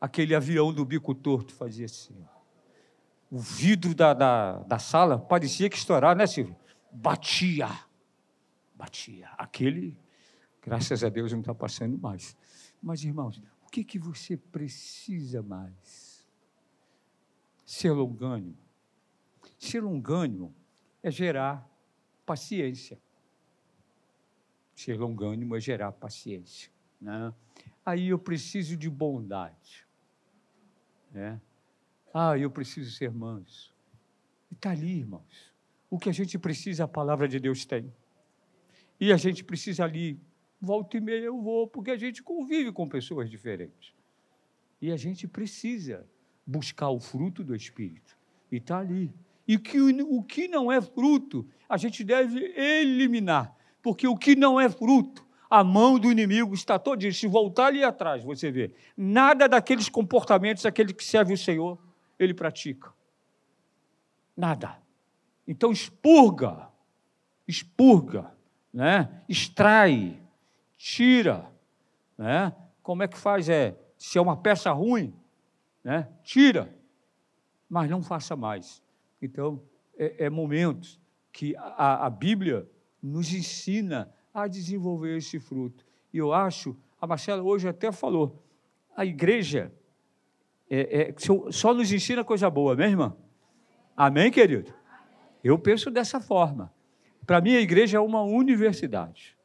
Aquele 0.00 0.34
avião 0.34 0.72
do 0.72 0.84
bico 0.84 1.14
torto 1.14 1.52
fazia 1.52 1.86
assim. 1.86 2.16
O 3.30 3.38
vidro 3.38 3.94
da, 3.94 4.14
da, 4.14 4.58
da 4.60 4.78
sala 4.78 5.18
parecia 5.18 5.68
que 5.68 5.76
estourar, 5.76 6.16
né, 6.16 6.26
Silvio? 6.26 6.56
Batia. 6.90 7.68
Batia. 8.74 9.28
Aquele, 9.36 9.98
graças 10.62 11.04
a 11.04 11.08
Deus, 11.08 11.32
não 11.32 11.40
está 11.40 11.54
passando 11.54 11.98
mais. 11.98 12.36
Mas, 12.80 13.02
irmãos, 13.04 13.42
o 13.66 13.70
que, 13.70 13.84
que 13.84 13.98
você 13.98 14.36
precisa 14.36 15.42
mais? 15.42 16.26
Ser 17.66 17.90
longânimo. 17.90 18.56
Ser 19.58 19.82
longânimo 19.82 20.54
é 21.02 21.10
gerar 21.10 21.68
paciência. 22.24 22.98
Ser 24.74 24.98
longânimo 24.98 25.56
é 25.56 25.60
gerar 25.60 25.92
paciência. 25.92 26.70
Né? 27.00 27.32
Aí 27.84 28.08
eu 28.08 28.18
preciso 28.18 28.76
de 28.76 28.88
bondade. 28.88 29.86
Né? 31.10 31.40
Ah, 32.14 32.38
eu 32.38 32.50
preciso 32.50 32.90
ser 32.92 33.10
manso. 33.10 33.74
E 34.50 34.54
está 34.54 34.70
ali, 34.70 35.00
irmãos. 35.00 35.52
O 35.90 35.98
que 35.98 36.08
a 36.08 36.12
gente 36.12 36.38
precisa, 36.38 36.84
a 36.84 36.88
palavra 36.88 37.26
de 37.26 37.40
Deus 37.40 37.64
tem. 37.64 37.92
E 39.00 39.12
a 39.12 39.16
gente 39.16 39.42
precisa 39.42 39.84
ali 39.84 40.20
volta 40.60 40.96
e 40.96 41.00
meia 41.00 41.24
eu 41.24 41.40
vou, 41.40 41.66
porque 41.68 41.90
a 41.90 41.96
gente 41.96 42.22
convive 42.22 42.72
com 42.72 42.88
pessoas 42.88 43.30
diferentes. 43.30 43.94
E 44.80 44.90
a 44.92 44.96
gente 44.96 45.26
precisa 45.26 46.06
buscar 46.46 46.90
o 46.90 47.00
fruto 47.00 47.44
do 47.44 47.54
Espírito. 47.54 48.16
E 48.50 48.56
está 48.56 48.78
ali. 48.78 49.12
E 49.48 49.58
que 49.58 49.80
o 49.80 50.22
que 50.22 50.46
não 50.46 50.70
é 50.70 50.78
fruto, 50.78 51.48
a 51.66 51.78
gente 51.78 52.04
deve 52.04 52.52
eliminar. 52.54 53.56
Porque 53.82 54.06
o 54.06 54.14
que 54.14 54.36
não 54.36 54.60
é 54.60 54.68
fruto, 54.68 55.26
a 55.48 55.64
mão 55.64 55.98
do 55.98 56.12
inimigo 56.12 56.52
está 56.52 56.78
todo 56.78 57.10
Se 57.10 57.26
voltar 57.26 57.68
ali 57.68 57.82
atrás, 57.82 58.22
você 58.22 58.50
vê. 58.50 58.74
Nada 58.94 59.48
daqueles 59.48 59.88
comportamentos, 59.88 60.66
aquele 60.66 60.92
que 60.92 61.02
serve 61.02 61.32
o 61.32 61.38
Senhor, 61.38 61.78
ele 62.18 62.34
pratica. 62.34 62.92
Nada. 64.36 64.76
Então 65.46 65.72
expurga, 65.72 66.68
expurga, 67.46 68.30
né? 68.72 69.22
extrai, 69.26 70.20
tira. 70.76 71.50
Né? 72.18 72.54
Como 72.82 73.02
é 73.02 73.08
que 73.08 73.16
faz? 73.16 73.48
É, 73.48 73.74
se 73.96 74.18
é 74.18 74.20
uma 74.20 74.36
peça 74.36 74.70
ruim, 74.72 75.14
né? 75.82 76.06
tira, 76.22 76.76
mas 77.66 77.88
não 77.88 78.02
faça 78.02 78.36
mais. 78.36 78.82
Então, 79.20 79.62
é, 79.96 80.26
é 80.26 80.30
momentos 80.30 81.00
que 81.32 81.56
a, 81.56 82.06
a 82.06 82.10
Bíblia 82.10 82.68
nos 83.02 83.32
ensina 83.32 84.12
a 84.32 84.46
desenvolver 84.46 85.16
esse 85.16 85.38
fruto. 85.38 85.84
E 86.12 86.18
eu 86.18 86.32
acho, 86.32 86.76
a 87.00 87.06
Marcela 87.06 87.42
hoje 87.42 87.68
até 87.68 87.90
falou, 87.92 88.42
a 88.96 89.04
igreja 89.04 89.72
é, 90.70 91.08
é, 91.08 91.14
só 91.50 91.72
nos 91.72 91.92
ensina 91.92 92.24
coisa 92.24 92.50
boa, 92.50 92.74
né, 92.74 92.88
irmã? 92.88 93.16
Amém, 93.96 94.30
querido? 94.30 94.72
Eu 95.42 95.58
penso 95.58 95.90
dessa 95.90 96.20
forma. 96.20 96.72
Para 97.26 97.40
mim, 97.40 97.54
a 97.54 97.60
igreja 97.60 97.98
é 97.98 98.00
uma 98.00 98.22
universidade 98.22 99.38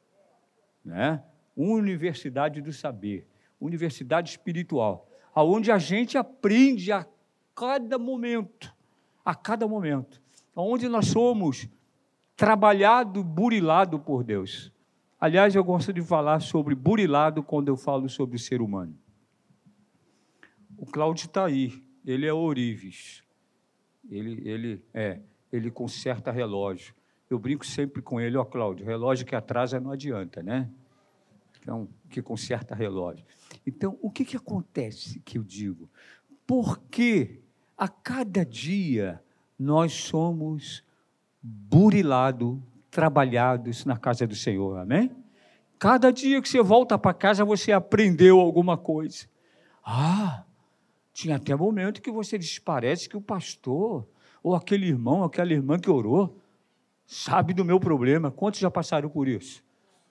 né? 0.83 1.23
universidade 1.55 2.61
do 2.61 2.73
saber, 2.73 3.27
universidade 3.59 4.31
espiritual, 4.31 5.07
aonde 5.33 5.71
a 5.71 5.77
gente 5.77 6.17
aprende 6.17 6.91
a 6.91 7.05
cada 7.55 7.97
momento, 7.97 8.75
a 9.23 9.33
cada 9.33 9.67
momento, 9.67 10.21
onde 10.55 10.87
nós 10.87 11.07
somos 11.07 11.67
trabalhado, 12.35 13.23
burilado 13.23 13.99
por 13.99 14.23
Deus. 14.23 14.71
Aliás, 15.19 15.55
eu 15.55 15.63
gosto 15.63 15.93
de 15.93 16.01
falar 16.01 16.41
sobre 16.41 16.75
burilado 16.75 17.41
quando 17.41 17.69
eu 17.69 17.77
falo 17.77 18.09
sobre 18.09 18.35
o 18.35 18.39
ser 18.39 18.61
humano. 18.61 18.97
O 20.77 20.85
Cláudio 20.85 21.27
está 21.27 21.45
aí, 21.45 21.81
ele 22.05 22.25
é 22.25 22.33
ourives, 22.33 23.23
ele, 24.09 24.41
ele, 24.47 24.83
é, 24.93 25.21
ele 25.51 25.71
conserta 25.71 26.31
relógio. 26.31 26.93
Eu 27.29 27.39
brinco 27.39 27.65
sempre 27.65 28.01
com 28.01 28.19
ele, 28.19 28.35
ó, 28.35 28.43
Cláudio, 28.43 28.85
relógio 28.85 29.25
que 29.25 29.35
atrasa 29.35 29.79
não 29.79 29.91
adianta, 29.91 30.43
né? 30.43 30.69
Então, 31.61 31.87
que 32.09 32.21
conserta 32.21 32.75
relógio. 32.75 33.25
Então, 33.65 33.97
o 34.01 34.11
que, 34.11 34.25
que 34.25 34.35
acontece 34.35 35.21
que 35.21 35.37
eu 35.37 35.43
digo? 35.43 35.89
Porque 36.45 37.39
a 37.83 37.87
cada 37.89 38.45
dia 38.45 39.21
nós 39.59 39.91
somos 39.91 40.85
burilados, 41.41 42.57
trabalhados 42.89 43.83
na 43.83 43.97
casa 43.97 44.25
do 44.25 44.37
Senhor, 44.37 44.77
amém? 44.79 45.11
Cada 45.77 46.09
dia 46.09 46.41
que 46.41 46.47
você 46.47 46.61
volta 46.61 46.97
para 46.97 47.13
casa, 47.13 47.43
você 47.43 47.73
aprendeu 47.73 48.39
alguma 48.39 48.77
coisa. 48.77 49.25
Ah, 49.83 50.45
tinha 51.11 51.35
até 51.35 51.53
momento 51.53 52.01
que 52.01 52.09
você 52.09 52.37
diz, 52.37 52.57
parece 52.57 53.09
que 53.09 53.17
o 53.17 53.21
pastor, 53.21 54.07
ou 54.41 54.55
aquele 54.55 54.87
irmão, 54.87 55.21
aquela 55.21 55.51
irmã 55.51 55.77
que 55.77 55.89
orou, 55.89 56.39
sabe 57.05 57.53
do 57.53 57.65
meu 57.65 57.81
problema. 57.81 58.31
Quantos 58.31 58.61
já 58.61 58.71
passaram 58.71 59.09
por 59.09 59.27
isso? 59.27 59.61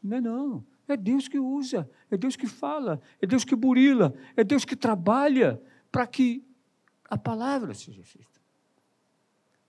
Não 0.02 0.18
é 0.18 0.20
não. 0.20 0.64
É 0.86 0.94
Deus 0.94 1.26
que 1.26 1.38
usa, 1.38 1.88
é 2.10 2.18
Deus 2.18 2.36
que 2.36 2.46
fala, 2.46 3.00
é 3.18 3.26
Deus 3.26 3.46
que 3.46 3.56
burila, 3.56 4.12
é 4.36 4.44
Deus 4.44 4.62
que 4.62 4.76
trabalha 4.76 5.58
para 5.90 6.06
que 6.06 6.44
a 7.12 7.18
palavra 7.18 7.74
seja 7.74 8.02
feita. 8.02 8.40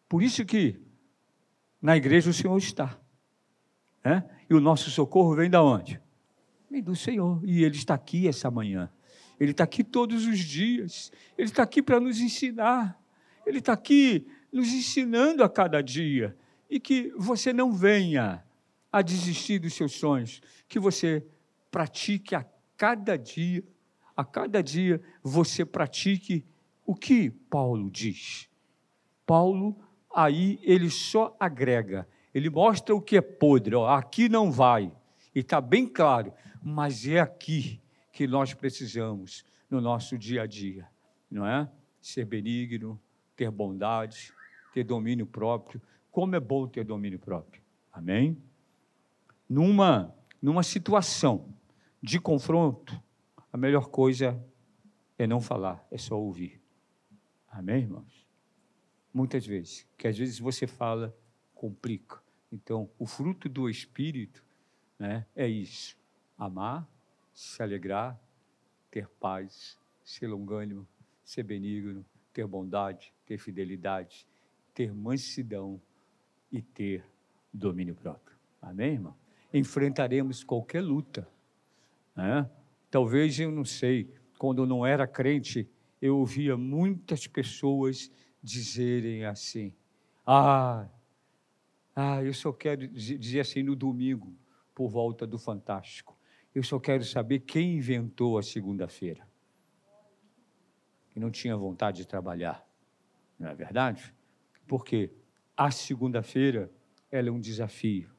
Por 0.07 0.23
isso 0.23 0.45
que 0.45 0.79
na 1.81 1.97
igreja 1.97 2.29
o 2.29 2.33
Senhor 2.33 2.57
está. 2.57 2.97
Né? 4.01 4.23
E 4.49 4.53
o 4.53 4.61
nosso 4.61 4.89
socorro 4.89 5.35
vem 5.35 5.49
da 5.49 5.61
onde? 5.61 5.99
Vem 6.71 6.81
do 6.81 6.95
Senhor. 6.95 7.41
E 7.43 7.65
Ele 7.65 7.75
está 7.75 7.95
aqui 7.95 8.29
essa 8.29 8.49
manhã. 8.49 8.89
Ele 9.37 9.51
está 9.51 9.65
aqui 9.65 9.83
todos 9.83 10.25
os 10.25 10.39
dias. 10.39 11.11
Ele 11.37 11.49
está 11.49 11.63
aqui 11.63 11.83
para 11.83 11.99
nos 11.99 12.21
ensinar. 12.21 12.97
Ele 13.45 13.59
está 13.59 13.73
aqui 13.73 14.25
nos 14.49 14.69
ensinando 14.69 15.43
a 15.43 15.49
cada 15.49 15.83
dia. 15.83 16.37
E 16.69 16.79
que 16.79 17.11
você 17.17 17.51
não 17.51 17.73
venha 17.73 18.41
a 18.89 19.01
desistir 19.01 19.59
dos 19.59 19.73
seus 19.73 19.91
sonhos, 19.91 20.41
que 20.65 20.79
você 20.79 21.27
pratique 21.69 22.35
a 22.35 22.45
cada 22.77 23.17
dia 23.17 23.65
a 24.15 24.23
cada 24.23 24.61
dia 24.61 25.01
você 25.21 25.65
pratique 25.65 26.45
o 26.85 26.95
que 26.95 27.29
Paulo 27.29 27.89
diz. 27.89 28.49
Paulo, 29.25 29.75
aí, 30.13 30.59
ele 30.61 30.89
só 30.89 31.35
agrega, 31.39 32.07
ele 32.33 32.49
mostra 32.49 32.93
o 32.95 33.01
que 33.01 33.17
é 33.17 33.21
podre, 33.21 33.75
ó, 33.75 33.87
aqui 33.87 34.27
não 34.27 34.51
vai, 34.51 34.91
e 35.33 35.39
está 35.39 35.61
bem 35.61 35.87
claro, 35.87 36.33
mas 36.61 37.07
é 37.07 37.19
aqui 37.19 37.81
que 38.11 38.27
nós 38.27 38.53
precisamos 38.53 39.43
no 39.69 39.81
nosso 39.81 40.17
dia 40.17 40.43
a 40.43 40.45
dia, 40.45 40.87
não 41.29 41.45
é? 41.45 41.69
Ser 42.01 42.25
benigno, 42.25 42.99
ter 43.35 43.49
bondade, 43.49 44.31
ter 44.73 44.83
domínio 44.83 45.25
próprio. 45.25 45.81
Como 46.11 46.35
é 46.35 46.39
bom 46.39 46.67
ter 46.67 46.83
domínio 46.83 47.17
próprio. 47.17 47.61
Amém? 47.91 48.37
Numa, 49.49 50.13
numa 50.41 50.63
situação 50.63 51.53
de 52.01 52.19
confronto, 52.19 53.01
a 53.51 53.57
melhor 53.57 53.87
coisa 53.87 54.39
é 55.17 55.25
não 55.25 55.41
falar, 55.41 55.85
é 55.89 55.97
só 55.97 56.19
ouvir. 56.19 56.62
Amém, 57.53 57.83
irmãos? 57.83 58.27
Muitas 59.13 59.45
vezes, 59.45 59.87
que 59.95 60.07
às 60.07 60.17
vezes 60.17 60.39
você 60.39 60.65
fala, 60.65 61.15
complica. 61.53 62.19
Então, 62.51 62.89
o 62.97 63.05
fruto 63.05 63.47
do 63.47 63.69
Espírito 63.69 64.43
né, 64.97 65.27
é 65.35 65.47
isso: 65.47 65.95
amar, 66.35 66.87
se 67.31 67.61
alegrar, 67.61 68.19
ter 68.89 69.07
paz, 69.07 69.77
ser 70.03 70.25
longânimo, 70.25 70.87
ser 71.23 71.43
benigno, 71.43 72.03
ter 72.33 72.47
bondade, 72.47 73.13
ter 73.23 73.37
fidelidade, 73.37 74.25
ter 74.73 74.91
mansidão 74.91 75.79
e 76.51 76.59
ter 76.59 77.05
domínio 77.53 77.93
próprio. 77.93 78.35
Amém, 78.59 78.93
irmão? 78.93 79.15
Enfrentaremos 79.53 80.43
qualquer 80.43 80.81
luta. 80.81 81.27
Né? 82.15 82.49
Talvez, 82.89 83.39
eu 83.39 83.51
não 83.51 83.63
sei, 83.63 84.11
quando 84.39 84.65
não 84.65 84.83
era 84.83 85.05
crente, 85.05 85.69
eu 86.03 86.17
ouvia 86.17 86.57
muitas 86.57 87.27
pessoas 87.27 88.11
dizerem 88.43 89.23
assim: 89.23 89.73
ah, 90.27 90.85
ah, 91.95 92.21
eu 92.21 92.33
só 92.33 92.51
quero 92.51 92.85
dizer 92.89 93.39
assim 93.39 93.63
no 93.63 93.73
domingo, 93.73 94.35
por 94.75 94.89
volta 94.89 95.25
do 95.25 95.39
Fantástico. 95.39 96.19
Eu 96.53 96.61
só 96.61 96.77
quero 96.77 97.05
saber 97.05 97.39
quem 97.39 97.77
inventou 97.77 98.37
a 98.37 98.43
segunda-feira. 98.43 99.25
Que 101.09 101.21
não 101.21 101.31
tinha 101.31 101.55
vontade 101.55 101.99
de 101.99 102.07
trabalhar. 102.07 102.67
Não 103.39 103.47
é 103.47 103.55
verdade? 103.55 104.13
Porque 104.67 105.09
a 105.55 105.71
segunda-feira 105.71 106.69
ela 107.09 107.29
é 107.29 107.31
um 107.31 107.39
desafio 107.39 108.11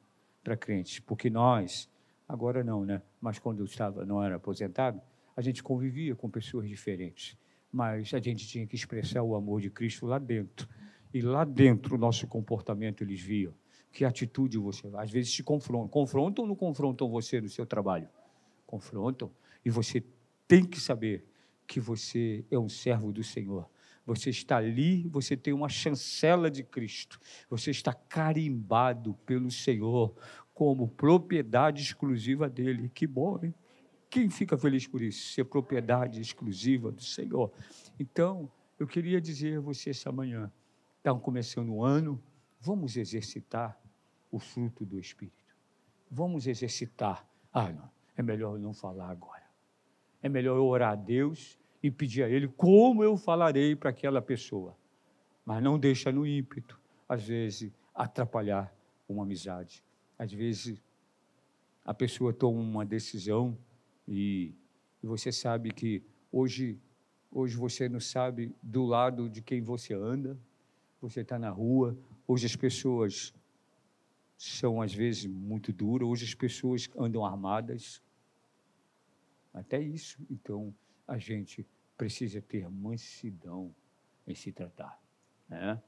para 0.43 0.57
crentes, 0.57 0.99
porque 0.99 1.29
nós, 1.29 1.87
agora 2.27 2.63
não, 2.63 2.83
né? 2.83 3.03
Mas 3.21 3.37
quando 3.37 3.59
eu 3.59 3.65
estava, 3.65 4.03
não 4.07 4.23
era 4.23 4.37
aposentado, 4.37 4.99
a 5.35 5.41
gente 5.41 5.61
convivia 5.61 6.15
com 6.15 6.31
pessoas 6.31 6.67
diferentes 6.67 7.37
mas 7.75 8.13
a 8.13 8.19
gente 8.19 8.47
tinha 8.47 8.65
que 8.65 8.73
expressar 8.73 9.21
o 9.21 9.35
amor 9.35 9.59
de 9.59 9.69
Cristo 9.69 10.05
lá 10.05 10.17
dentro. 10.17 10.65
E 11.13 11.21
lá 11.21 11.43
dentro 11.43 11.95
o 11.95 11.97
nosso 11.97 12.25
comportamento 12.25 13.03
eles 13.03 13.19
viam. 13.19 13.53
Que 13.91 14.05
atitude 14.05 14.57
você 14.57 14.89
Às 14.95 15.11
vezes 15.11 15.33
te 15.33 15.43
confrontam. 15.43 15.89
Confrontam 15.89 16.45
ou 16.45 16.47
não 16.47 16.55
confrontam 16.55 17.09
você 17.09 17.41
no 17.41 17.49
seu 17.49 17.65
trabalho? 17.65 18.07
Confrontam. 18.65 19.29
E 19.65 19.69
você 19.69 20.01
tem 20.47 20.63
que 20.63 20.79
saber 20.79 21.25
que 21.67 21.81
você 21.81 22.45
é 22.49 22.57
um 22.57 22.69
servo 22.69 23.11
do 23.11 23.21
Senhor. 23.25 23.69
Você 24.05 24.29
está 24.29 24.55
ali, 24.55 25.05
você 25.09 25.35
tem 25.35 25.53
uma 25.53 25.67
chancela 25.67 26.49
de 26.49 26.63
Cristo. 26.63 27.19
Você 27.49 27.71
está 27.71 27.91
carimbado 27.93 29.15
pelo 29.25 29.51
Senhor 29.51 30.15
como 30.53 30.87
propriedade 30.87 31.81
exclusiva 31.81 32.49
dele. 32.49 32.89
Que 32.93 33.05
bom, 33.05 33.37
hein? 33.43 33.53
Quem 34.15 34.29
fica 34.29 34.57
feliz 34.57 34.87
por 34.87 35.01
isso? 35.01 35.33
Ser 35.33 35.43
propriedade 35.43 36.21
exclusiva 36.21 36.89
do 36.89 37.03
Senhor. 37.03 37.51
Então, 37.99 38.49
eu 38.79 38.87
queria 38.87 39.19
dizer 39.19 39.57
a 39.57 39.59
você 39.59 39.89
essa 39.89 40.09
manhã, 40.09 40.49
estão 40.95 41.19
começando 41.19 41.67
o 41.73 41.83
ano, 41.83 42.17
vamos 42.61 42.95
exercitar 42.95 43.77
o 44.31 44.39
fruto 44.39 44.85
do 44.85 44.97
Espírito. 44.97 45.53
Vamos 46.09 46.47
exercitar. 46.47 47.27
Ah, 47.51 47.69
não, 47.73 47.91
é 48.15 48.23
melhor 48.23 48.55
eu 48.55 48.61
não 48.61 48.73
falar 48.73 49.09
agora. 49.09 49.43
É 50.23 50.29
melhor 50.29 50.55
eu 50.55 50.65
orar 50.65 50.93
a 50.93 50.95
Deus 50.95 51.59
e 51.83 51.91
pedir 51.91 52.23
a 52.23 52.29
Ele 52.29 52.47
como 52.47 53.03
eu 53.03 53.17
falarei 53.17 53.75
para 53.75 53.89
aquela 53.89 54.21
pessoa. 54.21 54.77
Mas 55.43 55.61
não 55.61 55.77
deixa 55.77 56.09
no 56.09 56.25
ímpeto, 56.25 56.79
às 57.09 57.27
vezes, 57.27 57.69
atrapalhar 57.93 58.73
uma 59.09 59.23
amizade. 59.23 59.83
Às 60.17 60.31
vezes, 60.31 60.81
a 61.83 61.93
pessoa 61.93 62.31
toma 62.31 62.61
uma 62.61 62.85
decisão 62.85 63.57
e, 64.07 64.53
você 65.01 65.31
sabe 65.31 65.71
que 65.71 66.01
hoje, 66.31 66.79
hoje 67.31 67.55
você 67.55 67.87
não 67.87 67.99
sabe 67.99 68.55
do 68.61 68.83
lado 68.83 69.29
de 69.29 69.41
quem 69.41 69.61
você 69.61 69.93
anda, 69.93 70.37
você 70.99 71.21
está 71.21 71.37
na 71.37 71.51
rua, 71.51 71.95
hoje 72.27 72.47
as 72.47 72.55
pessoas 72.55 73.33
são 74.37 74.81
às 74.81 74.93
vezes 74.93 75.27
muito 75.27 75.71
duras, 75.71 76.07
hoje 76.07 76.25
as 76.25 76.33
pessoas 76.33 76.89
andam 76.97 77.23
armadas, 77.23 78.01
até 79.53 79.79
isso. 79.79 80.17
Então, 80.29 80.73
a 81.07 81.17
gente 81.17 81.65
precisa 81.95 82.41
ter 82.41 82.67
mansidão 82.69 83.73
em 84.27 84.33
se 84.33 84.51
tratar. 84.51 84.99
Né? 85.47 85.81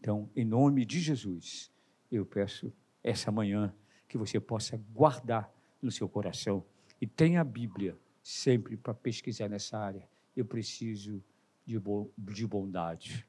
Então, 0.00 0.28
em 0.34 0.44
nome 0.44 0.84
de 0.84 1.00
Jesus, 1.00 1.70
eu 2.10 2.24
peço 2.24 2.72
essa 3.02 3.30
manhã 3.30 3.74
que 4.08 4.16
você 4.16 4.40
possa 4.40 4.76
guardar 4.92 5.52
no 5.80 5.90
seu 5.90 6.08
coração 6.08 6.64
e 7.00 7.06
tem 7.06 7.36
a 7.36 7.44
Bíblia 7.44 7.96
sempre 8.22 8.76
para 8.76 8.94
pesquisar 8.94 9.48
nessa 9.48 9.78
área. 9.78 10.08
Eu 10.36 10.44
preciso 10.44 11.22
de, 11.64 11.78
bo 11.78 12.12
de 12.16 12.46
bondade. 12.46 13.26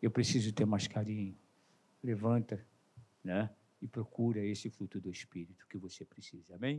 Eu 0.00 0.10
preciso 0.10 0.52
ter 0.52 0.64
mais 0.64 0.86
carinho. 0.86 1.36
Levanta, 2.02 2.64
né? 3.22 3.50
E 3.82 3.88
procura 3.88 4.44
esse 4.44 4.68
fruto 4.68 5.00
do 5.00 5.10
Espírito 5.10 5.66
que 5.68 5.78
você 5.78 6.04
precisa. 6.04 6.54
Amém? 6.54 6.78